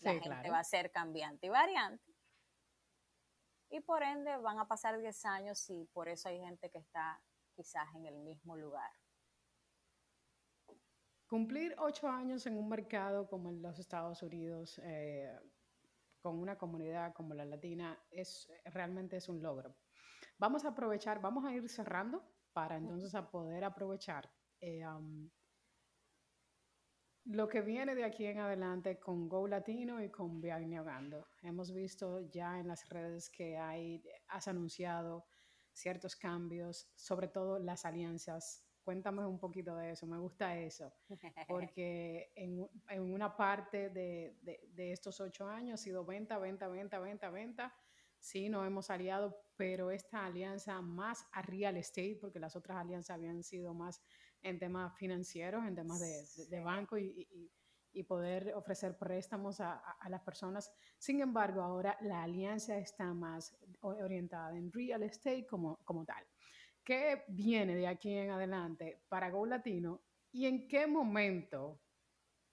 La 0.00 0.12
gente 0.14 0.50
va 0.50 0.58
a 0.58 0.64
ser 0.64 0.90
cambiante 0.90 1.46
y 1.46 1.50
variante. 1.50 2.12
Y 3.70 3.80
por 3.80 4.02
ende 4.02 4.36
van 4.36 4.58
a 4.58 4.68
pasar 4.68 4.98
10 4.98 5.24
años 5.24 5.70
y 5.70 5.86
por 5.86 6.08
eso 6.08 6.28
hay 6.28 6.38
gente 6.40 6.70
que 6.70 6.78
está 6.78 7.22
quizás 7.54 7.88
en 7.94 8.06
el 8.06 8.18
mismo 8.18 8.56
lugar. 8.56 8.90
Cumplir 11.26 11.74
ocho 11.78 12.08
años 12.08 12.44
en 12.46 12.58
un 12.58 12.68
mercado 12.68 13.26
como 13.26 13.48
en 13.48 13.62
los 13.62 13.78
Estados 13.78 14.22
Unidos, 14.22 14.78
eh, 14.84 15.34
con 16.22 16.38
una 16.38 16.56
comunidad 16.56 17.12
como 17.12 17.34
la 17.34 17.44
latina 17.44 17.98
es 18.10 18.48
realmente 18.66 19.16
es 19.16 19.28
un 19.28 19.42
logro. 19.42 19.76
Vamos 20.38 20.64
a 20.64 20.68
aprovechar, 20.68 21.20
vamos 21.20 21.44
a 21.44 21.52
ir 21.52 21.68
cerrando 21.68 22.22
para 22.52 22.76
entonces 22.76 23.14
a 23.14 23.30
poder 23.30 23.64
aprovechar 23.64 24.30
eh, 24.60 24.84
lo 27.24 27.48
que 27.48 27.60
viene 27.60 27.94
de 27.94 28.04
aquí 28.04 28.26
en 28.26 28.38
adelante 28.38 28.98
con 28.98 29.28
Go 29.28 29.46
Latino 29.46 30.02
y 30.02 30.10
con 30.10 30.40
Viaje 30.40 30.66
Neogando. 30.66 31.26
Hemos 31.42 31.72
visto 31.72 32.20
ya 32.30 32.58
en 32.58 32.68
las 32.68 32.88
redes 32.88 33.30
que 33.30 33.56
hay, 33.56 34.02
has 34.28 34.48
anunciado 34.48 35.26
ciertos 35.72 36.16
cambios, 36.16 36.90
sobre 36.94 37.28
todo 37.28 37.58
las 37.58 37.84
alianzas 37.84 38.64
Cuéntame 38.84 39.24
un 39.24 39.38
poquito 39.38 39.76
de 39.76 39.92
eso, 39.92 40.06
me 40.06 40.18
gusta 40.18 40.58
eso, 40.58 40.92
porque 41.48 42.32
en, 42.34 42.68
en 42.88 43.00
una 43.00 43.36
parte 43.36 43.90
de, 43.90 44.36
de, 44.42 44.92
estos 44.92 45.20
ocho 45.20 45.46
años 45.46 45.80
ha 45.80 45.82
sido 45.82 46.04
venta, 46.04 46.38
venta, 46.38 46.66
venta, 46.66 46.98
venta, 46.98 47.30
venta. 47.30 47.74
Sí, 48.18 48.48
nos 48.48 48.66
hemos 48.66 48.90
aliado, 48.90 49.36
pero 49.56 49.90
esta 49.90 50.24
alianza 50.24 50.80
más 50.80 51.26
a 51.32 51.42
real 51.42 51.76
estate, 51.76 52.18
porque 52.20 52.40
las 52.40 52.56
otras 52.56 52.78
alianzas 52.78 53.14
habían 53.14 53.42
sido 53.42 53.72
más 53.74 54.02
en 54.42 54.58
temas 54.58 54.96
financieros, 54.96 55.64
en 55.64 55.74
temas 55.74 56.00
de, 56.00 56.46
de 56.48 56.60
banco 56.60 56.98
y, 56.98 57.26
y, 57.30 57.50
y, 57.92 58.02
poder 58.02 58.52
ofrecer 58.54 58.98
préstamos 58.98 59.60
a, 59.60 59.74
a, 59.74 60.08
las 60.08 60.22
personas. 60.22 60.72
Sin 60.98 61.20
embargo, 61.20 61.62
ahora 61.62 61.96
la 62.00 62.22
alianza 62.22 62.76
está 62.78 63.12
más 63.12 63.56
orientada 63.80 64.56
en 64.56 64.72
real 64.72 65.02
estate 65.04 65.46
como, 65.46 65.76
como 65.84 66.04
tal. 66.04 66.24
¿Qué 66.84 67.24
viene 67.28 67.74
de 67.76 67.86
aquí 67.86 68.16
en 68.16 68.30
adelante 68.30 69.04
para 69.08 69.30
Go 69.30 69.46
Latino 69.46 70.00
y 70.32 70.46
en 70.46 70.68
qué 70.68 70.86
momento 70.86 71.80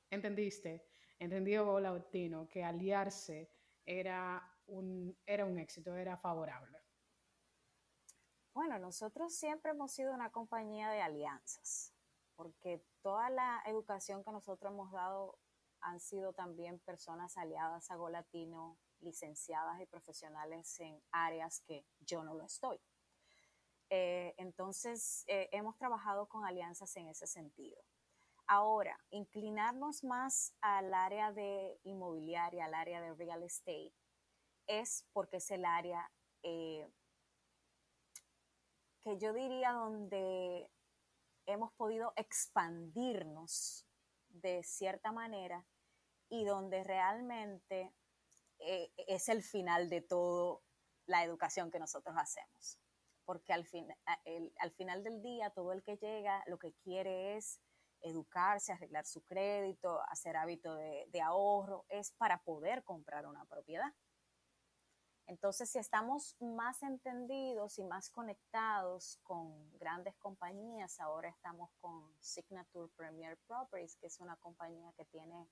entendiste, 0.09 0.87
entendió 1.17 1.65
Go 1.65 1.79
Latino, 1.79 2.47
que 2.47 2.63
aliarse 2.63 3.51
era 3.85 4.41
un, 4.67 5.17
era 5.25 5.45
un 5.45 5.57
éxito, 5.59 5.95
era 5.95 6.17
favorable? 6.17 6.77
Bueno, 8.53 8.77
nosotros 8.79 9.33
siempre 9.33 9.71
hemos 9.71 9.91
sido 9.91 10.13
una 10.13 10.31
compañía 10.31 10.89
de 10.89 11.01
alianzas, 11.01 11.93
porque 12.35 12.83
toda 13.01 13.29
la 13.29 13.63
educación 13.65 14.23
que 14.23 14.31
nosotros 14.31 14.73
hemos 14.73 14.91
dado 14.91 15.39
han 15.81 15.99
sido 15.99 16.33
también 16.33 16.79
personas 16.79 17.37
aliadas 17.37 17.89
a 17.89 17.95
Go 17.95 18.09
Latino, 18.09 18.77
licenciadas 18.99 19.79
y 19.79 19.85
profesionales 19.85 20.77
en 20.81 21.01
áreas 21.11 21.61
que 21.61 21.85
yo 21.99 22.23
no 22.23 22.33
lo 22.33 22.43
estoy. 22.43 22.81
Eh, 23.89 24.35
entonces, 24.37 25.23
eh, 25.27 25.49
hemos 25.51 25.75
trabajado 25.77 26.27
con 26.27 26.45
alianzas 26.45 26.95
en 26.95 27.07
ese 27.07 27.25
sentido. 27.25 27.81
Ahora, 28.45 28.99
inclinarnos 29.09 30.03
más 30.03 30.55
al 30.61 30.93
área 30.93 31.31
de 31.31 31.79
inmobiliaria, 31.83 32.65
al 32.65 32.73
área 32.73 33.01
de 33.01 33.13
real 33.15 33.43
estate, 33.43 33.93
es 34.67 35.07
porque 35.11 35.37
es 35.37 35.49
el 35.51 35.65
área 35.65 36.11
eh, 36.43 36.87
que 39.01 39.17
yo 39.17 39.33
diría 39.33 39.71
donde 39.71 40.69
hemos 41.45 41.71
podido 41.73 42.13
expandirnos 42.15 43.87
de 44.29 44.63
cierta 44.63 45.11
manera 45.11 45.65
y 46.29 46.45
donde 46.45 46.83
realmente 46.83 47.91
es 48.59 49.29
el 49.29 49.41
final 49.41 49.89
de 49.89 50.01
todo 50.01 50.61
la 51.05 51.23
educación 51.23 51.71
que 51.71 51.79
nosotros 51.79 52.15
hacemos. 52.17 52.79
Porque 53.29 53.53
al, 53.53 53.63
fin, 53.67 53.87
al 54.57 54.71
final 54.71 55.03
del 55.03 55.21
día, 55.21 55.51
todo 55.51 55.71
el 55.71 55.83
que 55.83 55.97
llega 55.97 56.43
lo 56.47 56.57
que 56.57 56.73
quiere 56.81 57.37
es 57.37 57.61
educarse, 58.01 58.71
arreglar 58.71 59.05
su 59.05 59.21
crédito, 59.21 60.01
hacer 60.09 60.35
hábito 60.35 60.73
de, 60.73 61.21
ahorro, 61.21 61.85
es 61.89 62.11
para 62.13 62.41
poder 62.41 62.83
comprar 62.83 63.27
una 63.27 63.45
propiedad. 63.45 63.93
Entonces, 65.27 65.69
si 65.69 65.77
estamos 65.77 66.37
más 66.39 66.81
entendidos 66.81 67.77
y 67.77 67.83
más 67.83 68.09
conectados 68.09 69.19
con 69.21 69.77
grandes 69.77 70.17
compañías, 70.17 70.99
ahora 70.99 71.29
estamos 71.29 71.69
con 71.81 72.11
Signature 72.19 72.91
Premier 72.95 73.37
Properties, 73.45 73.95
que 73.97 74.07
es 74.07 74.19
una 74.19 74.37
compañía 74.37 74.91
que 74.97 75.05
tiene 75.05 75.47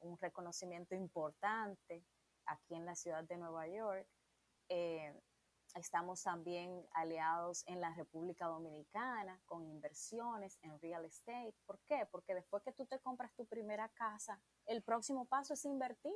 un 0.00 0.18
reconocimiento 0.18 0.94
importante 0.94 2.04
aquí 2.44 2.74
en 2.74 2.84
la 2.84 2.94
ciudad 2.94 3.24
de 3.24 3.38
Nueva 3.38 3.66
York. 3.68 4.06
Eh, 4.68 5.18
estamos 5.74 6.22
también 6.22 6.86
aliados 6.92 7.64
en 7.66 7.80
la 7.80 7.94
República 7.94 8.46
Dominicana 8.46 9.40
con 9.46 9.66
inversiones 9.66 10.58
en 10.62 10.78
real 10.80 11.04
estate. 11.04 11.54
¿Por 11.66 11.80
qué? 11.80 12.06
Porque 12.10 12.34
después 12.34 12.62
que 12.62 12.72
tú 12.72 12.86
te 12.86 12.98
compras 13.00 13.34
tu 13.34 13.46
primera 13.46 13.88
casa, 13.90 14.40
el 14.66 14.82
próximo 14.82 15.24
paso 15.26 15.54
es 15.54 15.64
invertir. 15.64 16.12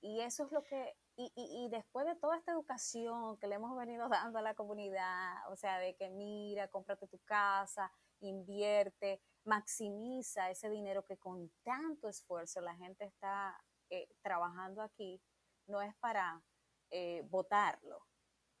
Y 0.00 0.20
eso 0.20 0.44
es 0.44 0.52
lo 0.52 0.62
que, 0.62 0.96
y, 1.16 1.32
y, 1.34 1.68
después 1.70 2.04
de 2.04 2.14
toda 2.16 2.36
esta 2.36 2.52
educación 2.52 3.38
que 3.38 3.46
le 3.46 3.54
hemos 3.54 3.74
venido 3.74 4.06
dando 4.10 4.38
a 4.38 4.42
la 4.42 4.54
comunidad, 4.54 5.50
o 5.50 5.56
sea, 5.56 5.78
de 5.78 5.96
que 5.96 6.10
mira, 6.10 6.68
cómprate 6.68 7.08
tu 7.08 7.18
casa, 7.20 7.90
invierte, 8.20 9.22
maximiza 9.44 10.50
ese 10.50 10.68
dinero 10.68 11.04
que 11.06 11.16
con 11.16 11.50
tanto 11.62 12.08
esfuerzo 12.08 12.60
la 12.60 12.76
gente 12.76 13.04
está 13.04 13.58
eh, 13.90 14.08
trabajando 14.22 14.82
aquí, 14.82 15.22
no 15.66 15.82
es 15.82 15.94
para 15.96 16.42
eh, 16.90 17.22
botarlo, 17.28 18.06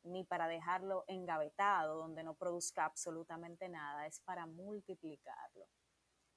ni 0.02 0.24
para 0.24 0.48
dejarlo 0.48 1.04
engavetado 1.06 1.98
donde 1.98 2.22
no 2.22 2.34
produzca 2.34 2.84
absolutamente 2.84 3.68
nada, 3.68 4.06
es 4.06 4.20
para 4.20 4.46
multiplicarlo. 4.46 5.68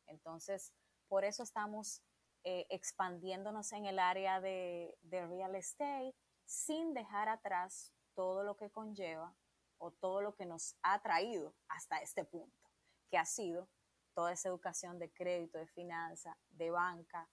Entonces, 0.06 0.74
por 1.08 1.26
eso 1.26 1.44
estamos 1.44 2.02
eh, 2.44 2.66
expandiéndonos 2.70 3.72
en 3.74 3.86
el 3.86 4.00
área 4.00 4.40
de, 4.40 4.98
de 5.02 5.26
real 5.28 5.56
estate 5.56 6.16
sin 6.46 6.94
dejar 6.94 7.28
atrás 7.28 7.94
todo 8.14 8.44
lo 8.44 8.56
que 8.56 8.72
conlleva 8.72 9.36
o 9.80 9.92
todo 9.92 10.22
lo 10.22 10.34
que 10.34 10.46
nos 10.46 10.76
ha 10.82 11.02
traído 11.02 11.56
hasta 11.68 11.98
este 11.98 12.24
punto, 12.24 12.70
que 13.10 13.18
ha 13.18 13.26
sido 13.26 13.70
toda 14.14 14.32
esa 14.32 14.50
educación 14.50 14.98
de 14.98 15.12
crédito, 15.12 15.60
de 15.60 15.68
finanza, 15.68 16.38
de 16.50 16.72
banca 16.72 17.30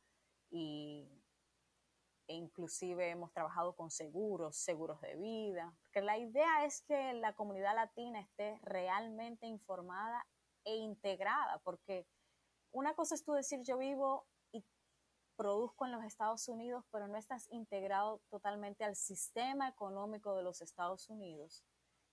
y, 0.50 1.23
e 2.26 2.34
inclusive 2.34 3.10
hemos 3.10 3.32
trabajado 3.32 3.74
con 3.74 3.90
seguros, 3.90 4.56
seguros 4.56 5.00
de 5.00 5.16
vida, 5.16 5.74
porque 5.80 6.00
la 6.00 6.18
idea 6.18 6.64
es 6.64 6.82
que 6.82 7.12
la 7.14 7.34
comunidad 7.34 7.74
latina 7.74 8.20
esté 8.20 8.58
realmente 8.62 9.46
informada 9.46 10.26
e 10.64 10.76
integrada, 10.76 11.58
porque 11.64 12.06
una 12.70 12.94
cosa 12.94 13.14
es 13.14 13.24
tú 13.24 13.32
decir 13.32 13.62
yo 13.62 13.78
vivo 13.78 14.26
produzco 15.36 15.84
en 15.84 15.92
los 15.92 16.04
Estados 16.04 16.48
Unidos, 16.48 16.84
pero 16.92 17.08
no 17.08 17.16
estás 17.16 17.48
integrado 17.50 18.22
totalmente 18.30 18.84
al 18.84 18.94
sistema 18.94 19.68
económico 19.68 20.36
de 20.36 20.44
los 20.44 20.60
Estados 20.62 21.08
Unidos, 21.10 21.64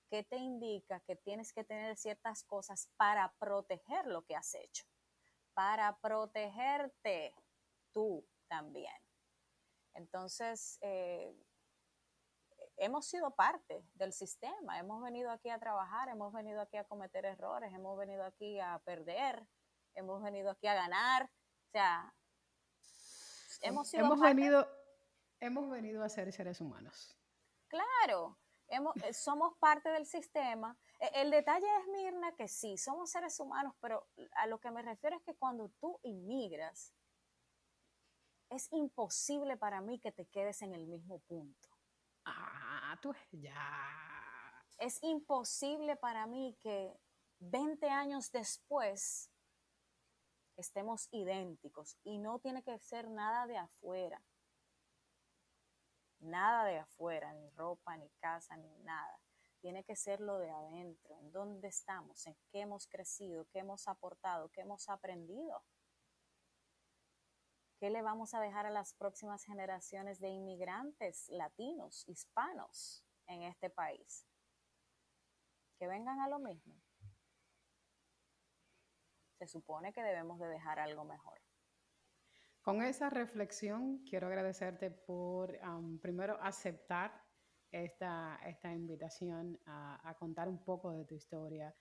¿qué 0.09 0.23
te 0.23 0.37
indica 0.37 0.99
que 1.01 1.15
tienes 1.15 1.53
que 1.53 1.63
tener 1.63 1.97
ciertas 1.97 2.43
cosas 2.43 2.89
para 2.97 3.31
proteger 3.39 4.07
lo 4.07 4.25
que 4.25 4.35
has 4.35 4.55
hecho, 4.55 4.85
para 5.53 5.99
protegerte 5.99 7.35
tú 7.91 8.25
también. 8.47 8.93
Entonces, 9.93 10.77
eh, 10.81 11.35
hemos 12.77 13.05
sido 13.05 13.31
parte 13.31 13.85
del 13.93 14.13
sistema, 14.13 14.79
hemos 14.79 15.01
venido 15.03 15.31
aquí 15.31 15.49
a 15.49 15.59
trabajar, 15.59 16.09
hemos 16.09 16.33
venido 16.33 16.61
aquí 16.61 16.77
a 16.77 16.83
cometer 16.83 17.25
errores, 17.25 17.73
hemos 17.73 17.97
venido 17.97 18.23
aquí 18.25 18.59
a 18.59 18.79
perder, 18.79 19.47
hemos 19.93 20.21
venido 20.23 20.51
aquí 20.51 20.67
a 20.67 20.73
ganar. 20.73 21.25
O 21.25 21.71
sea, 21.71 22.13
hemos, 23.61 23.91
venido, 24.19 24.67
hemos 25.39 25.69
venido 25.69 26.03
a 26.03 26.09
ser 26.09 26.31
seres 26.33 26.59
humanos. 26.59 27.17
Claro, 27.67 28.37
hemos, 28.67 28.95
eh, 29.03 29.13
somos 29.13 29.55
parte 29.57 29.89
del 29.89 30.05
sistema. 30.05 30.77
E, 30.99 31.21
el 31.21 31.31
detalle 31.31 31.67
es, 31.79 31.87
Mirna, 31.87 32.35
que 32.35 32.47
sí, 32.47 32.77
somos 32.77 33.11
seres 33.11 33.39
humanos, 33.39 33.75
pero 33.79 34.07
a 34.33 34.47
lo 34.47 34.59
que 34.59 34.71
me 34.71 34.81
refiero 34.81 35.15
es 35.17 35.23
que 35.23 35.35
cuando 35.35 35.69
tú 35.79 35.99
inmigras, 36.03 36.93
es 38.51 38.67
imposible 38.73 39.55
para 39.57 39.81
mí 39.81 39.97
que 39.99 40.11
te 40.11 40.25
quedes 40.25 40.61
en 40.61 40.73
el 40.73 40.85
mismo 40.85 41.19
punto. 41.19 41.69
Ah, 42.25 42.99
tú 43.01 43.13
ya. 43.31 43.55
Es 44.77 45.01
imposible 45.01 45.95
para 45.95 46.27
mí 46.27 46.57
que 46.59 46.93
20 47.39 47.89
años 47.89 48.31
después 48.31 49.31
estemos 50.57 51.07
idénticos 51.11 51.97
y 52.03 52.17
no 52.19 52.39
tiene 52.39 52.61
que 52.61 52.77
ser 52.79 53.09
nada 53.09 53.47
de 53.47 53.57
afuera. 53.57 54.21
Nada 56.19 56.65
de 56.65 56.77
afuera, 56.77 57.33
ni 57.33 57.49
ropa, 57.51 57.95
ni 57.97 58.09
casa, 58.19 58.57
ni 58.57 58.77
nada. 58.79 59.19
Tiene 59.61 59.83
que 59.83 59.95
ser 59.95 60.19
lo 60.19 60.39
de 60.39 60.51
adentro, 60.51 61.17
en 61.19 61.31
dónde 61.31 61.69
estamos, 61.69 62.27
en 62.27 62.35
qué 62.51 62.61
hemos 62.61 62.85
crecido, 62.87 63.47
qué 63.51 63.59
hemos 63.59 63.87
aportado, 63.87 64.49
qué 64.49 64.61
hemos 64.61 64.89
aprendido. 64.89 65.63
¿Qué 67.81 67.89
le 67.89 68.01
vamos 68.01 68.33
a 68.33 68.39
dejar 68.39 68.65
a 68.65 68.69
las 68.69 68.93
próximas 68.93 69.43
generaciones 69.43 70.21
de 70.21 70.29
inmigrantes 70.29 71.27
latinos, 71.29 72.07
hispanos 72.07 73.03
en 73.27 73.41
este 73.41 73.69
país? 73.69 74.25
Que 75.77 75.87
vengan 75.87 76.21
a 76.21 76.29
lo 76.29 76.39
mismo 76.39 76.81
se 79.41 79.47
supone 79.47 79.91
que 79.91 80.03
debemos 80.03 80.37
de 80.39 80.47
dejar 80.47 80.77
algo 80.77 81.03
mejor. 81.03 81.41
Con 82.61 82.83
esa 82.83 83.09
reflexión, 83.09 84.03
quiero 84.07 84.27
agradecerte 84.27 84.91
por 84.91 85.59
primero 85.99 86.37
aceptar 86.39 87.11
esta, 87.71 88.39
esta 88.45 88.71
invitación 88.71 89.59
a, 89.65 90.15
contar 90.19 90.47
un 90.47 90.63
poco 90.63 90.91
de 90.91 91.05
tu 91.05 91.15
historia 91.15 91.75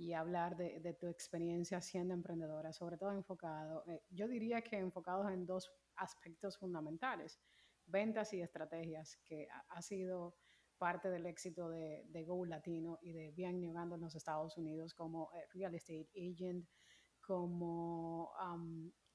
y 0.00 0.14
hablar 0.14 0.56
de, 0.56 0.96
tu 0.98 1.08
experiencia 1.08 1.82
siendo 1.82 2.14
emprendedora, 2.14 2.72
sobre 2.72 2.96
todo 2.96 3.12
enfocado, 3.12 3.84
eh, 3.86 4.02
yo 4.08 4.28
diría 4.28 4.62
que 4.62 4.78
enfocados 4.78 5.30
en 5.30 5.44
dos 5.44 5.70
aspectos 5.96 6.56
fundamentales, 6.56 7.38
ventas 7.84 8.32
y 8.32 8.40
estrategias, 8.40 9.18
que 9.26 9.46
ha, 9.68 9.82
sido 9.82 10.36
parte 10.78 11.10
del 11.10 11.26
éxito 11.26 11.68
de, 11.68 12.06
de, 12.08 12.24
Go 12.24 12.46
Latino 12.46 12.98
y 13.02 13.12
de 13.12 13.32
Bien 13.32 13.60
Negando 13.60 13.96
en 13.96 14.00
los 14.00 14.14
Estados 14.14 14.56
Unidos 14.56 14.94
como 14.94 15.30
eh, 15.34 15.44
Real 15.52 15.74
Estate 15.74 16.08
Agent, 16.16 16.66
como, 17.20 18.32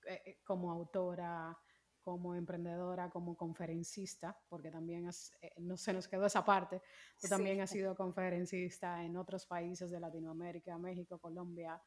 eh, 0.07 0.21
eh, 0.23 0.37
como 0.45 0.71
autora, 0.71 1.57
como 2.05 2.35
emprendedora, 2.35 3.09
como 3.09 3.35
conferencista, 3.35 4.37
porque 4.47 4.69
también 4.69 5.09
eh, 5.41 5.51
no 5.57 5.75
se 5.75 5.91
nos 5.91 6.07
quedó 6.07 6.27
esa 6.27 6.45
parte, 6.45 6.83
tú 7.19 7.27
también 7.27 7.61
has 7.61 7.71
sido 7.71 7.95
conferencista 7.95 9.03
en 9.03 9.17
otros 9.17 9.47
países 9.47 9.89
de 9.89 9.99
Latinoamérica, 9.99 10.77
México, 10.77 11.17
Colombia, 11.17 11.81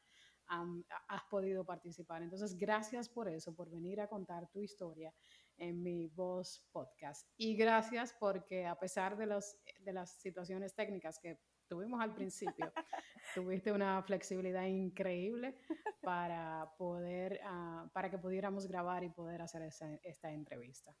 has 1.07 1.23
podido 1.29 1.63
participar. 1.63 2.21
Entonces, 2.23 2.57
gracias 2.57 3.07
por 3.07 3.29
eso, 3.29 3.55
por 3.55 3.69
venir 3.69 4.01
a 4.01 4.07
contar 4.07 4.49
tu 4.49 4.61
historia 4.61 5.13
en 5.57 5.81
mi 5.81 6.07
voz 6.07 6.67
podcast. 6.71 7.29
Y 7.37 7.55
gracias 7.55 8.13
porque 8.19 8.65
a 8.65 8.77
pesar 8.77 9.15
de, 9.15 9.27
los, 9.27 9.57
de 9.79 9.93
las 9.93 10.19
situaciones 10.19 10.73
técnicas 10.73 11.19
que 11.19 11.39
tuvimos 11.69 12.01
al 12.01 12.13
principio, 12.13 12.73
tuviste 13.35 13.71
una 13.71 14.01
flexibilidad 14.03 14.65
increíble 14.65 15.55
para 16.01 16.69
poder, 16.77 17.39
uh, 17.45 17.87
para 17.89 18.09
que 18.09 18.17
pudiéramos 18.17 18.67
grabar 18.67 19.03
y 19.03 19.09
poder 19.09 19.41
hacer 19.41 19.61
esa, 19.61 19.87
esta 20.03 20.31
entrevista. 20.31 20.93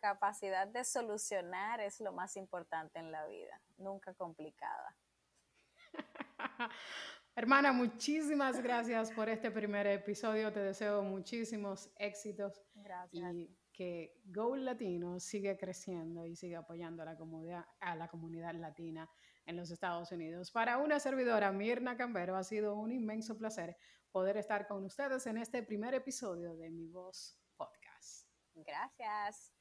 Capacidad 0.00 0.68
de 0.68 0.84
solucionar 0.84 1.80
es 1.80 2.00
lo 2.00 2.12
más 2.12 2.36
importante 2.36 2.98
en 2.98 3.10
la 3.10 3.26
vida, 3.26 3.60
nunca 3.76 4.14
complicada. 4.14 4.96
Hermana, 7.34 7.72
muchísimas 7.72 8.62
gracias 8.62 9.12
por 9.12 9.28
este 9.28 9.50
primer 9.50 9.86
episodio. 9.86 10.50
Te 10.52 10.60
deseo 10.60 11.02
muchísimos 11.02 11.90
éxitos. 11.98 12.62
Gracias. 12.74 13.34
Y 13.34 13.54
que 13.76 14.18
Go 14.24 14.56
Latino 14.56 15.20
sigue 15.20 15.58
creciendo 15.58 16.24
y 16.24 16.34
sigue 16.34 16.56
apoyando 16.56 17.02
a 17.02 17.04
la 17.04 17.16
comunidad, 17.16 17.66
a 17.80 17.94
la 17.94 18.08
comunidad 18.08 18.54
latina 18.54 19.06
en 19.46 19.56
los 19.56 19.70
Estados 19.70 20.12
Unidos. 20.12 20.50
Para 20.50 20.78
una 20.78 21.00
servidora, 21.00 21.52
Mirna 21.52 21.96
Cambero, 21.96 22.36
ha 22.36 22.44
sido 22.44 22.76
un 22.76 22.92
inmenso 22.92 23.38
placer 23.38 23.76
poder 24.10 24.36
estar 24.36 24.66
con 24.66 24.84
ustedes 24.84 25.26
en 25.26 25.38
este 25.38 25.62
primer 25.62 25.94
episodio 25.94 26.54
de 26.56 26.70
Mi 26.70 26.88
Voz 26.88 27.38
Podcast. 27.56 28.28
Gracias. 28.54 29.55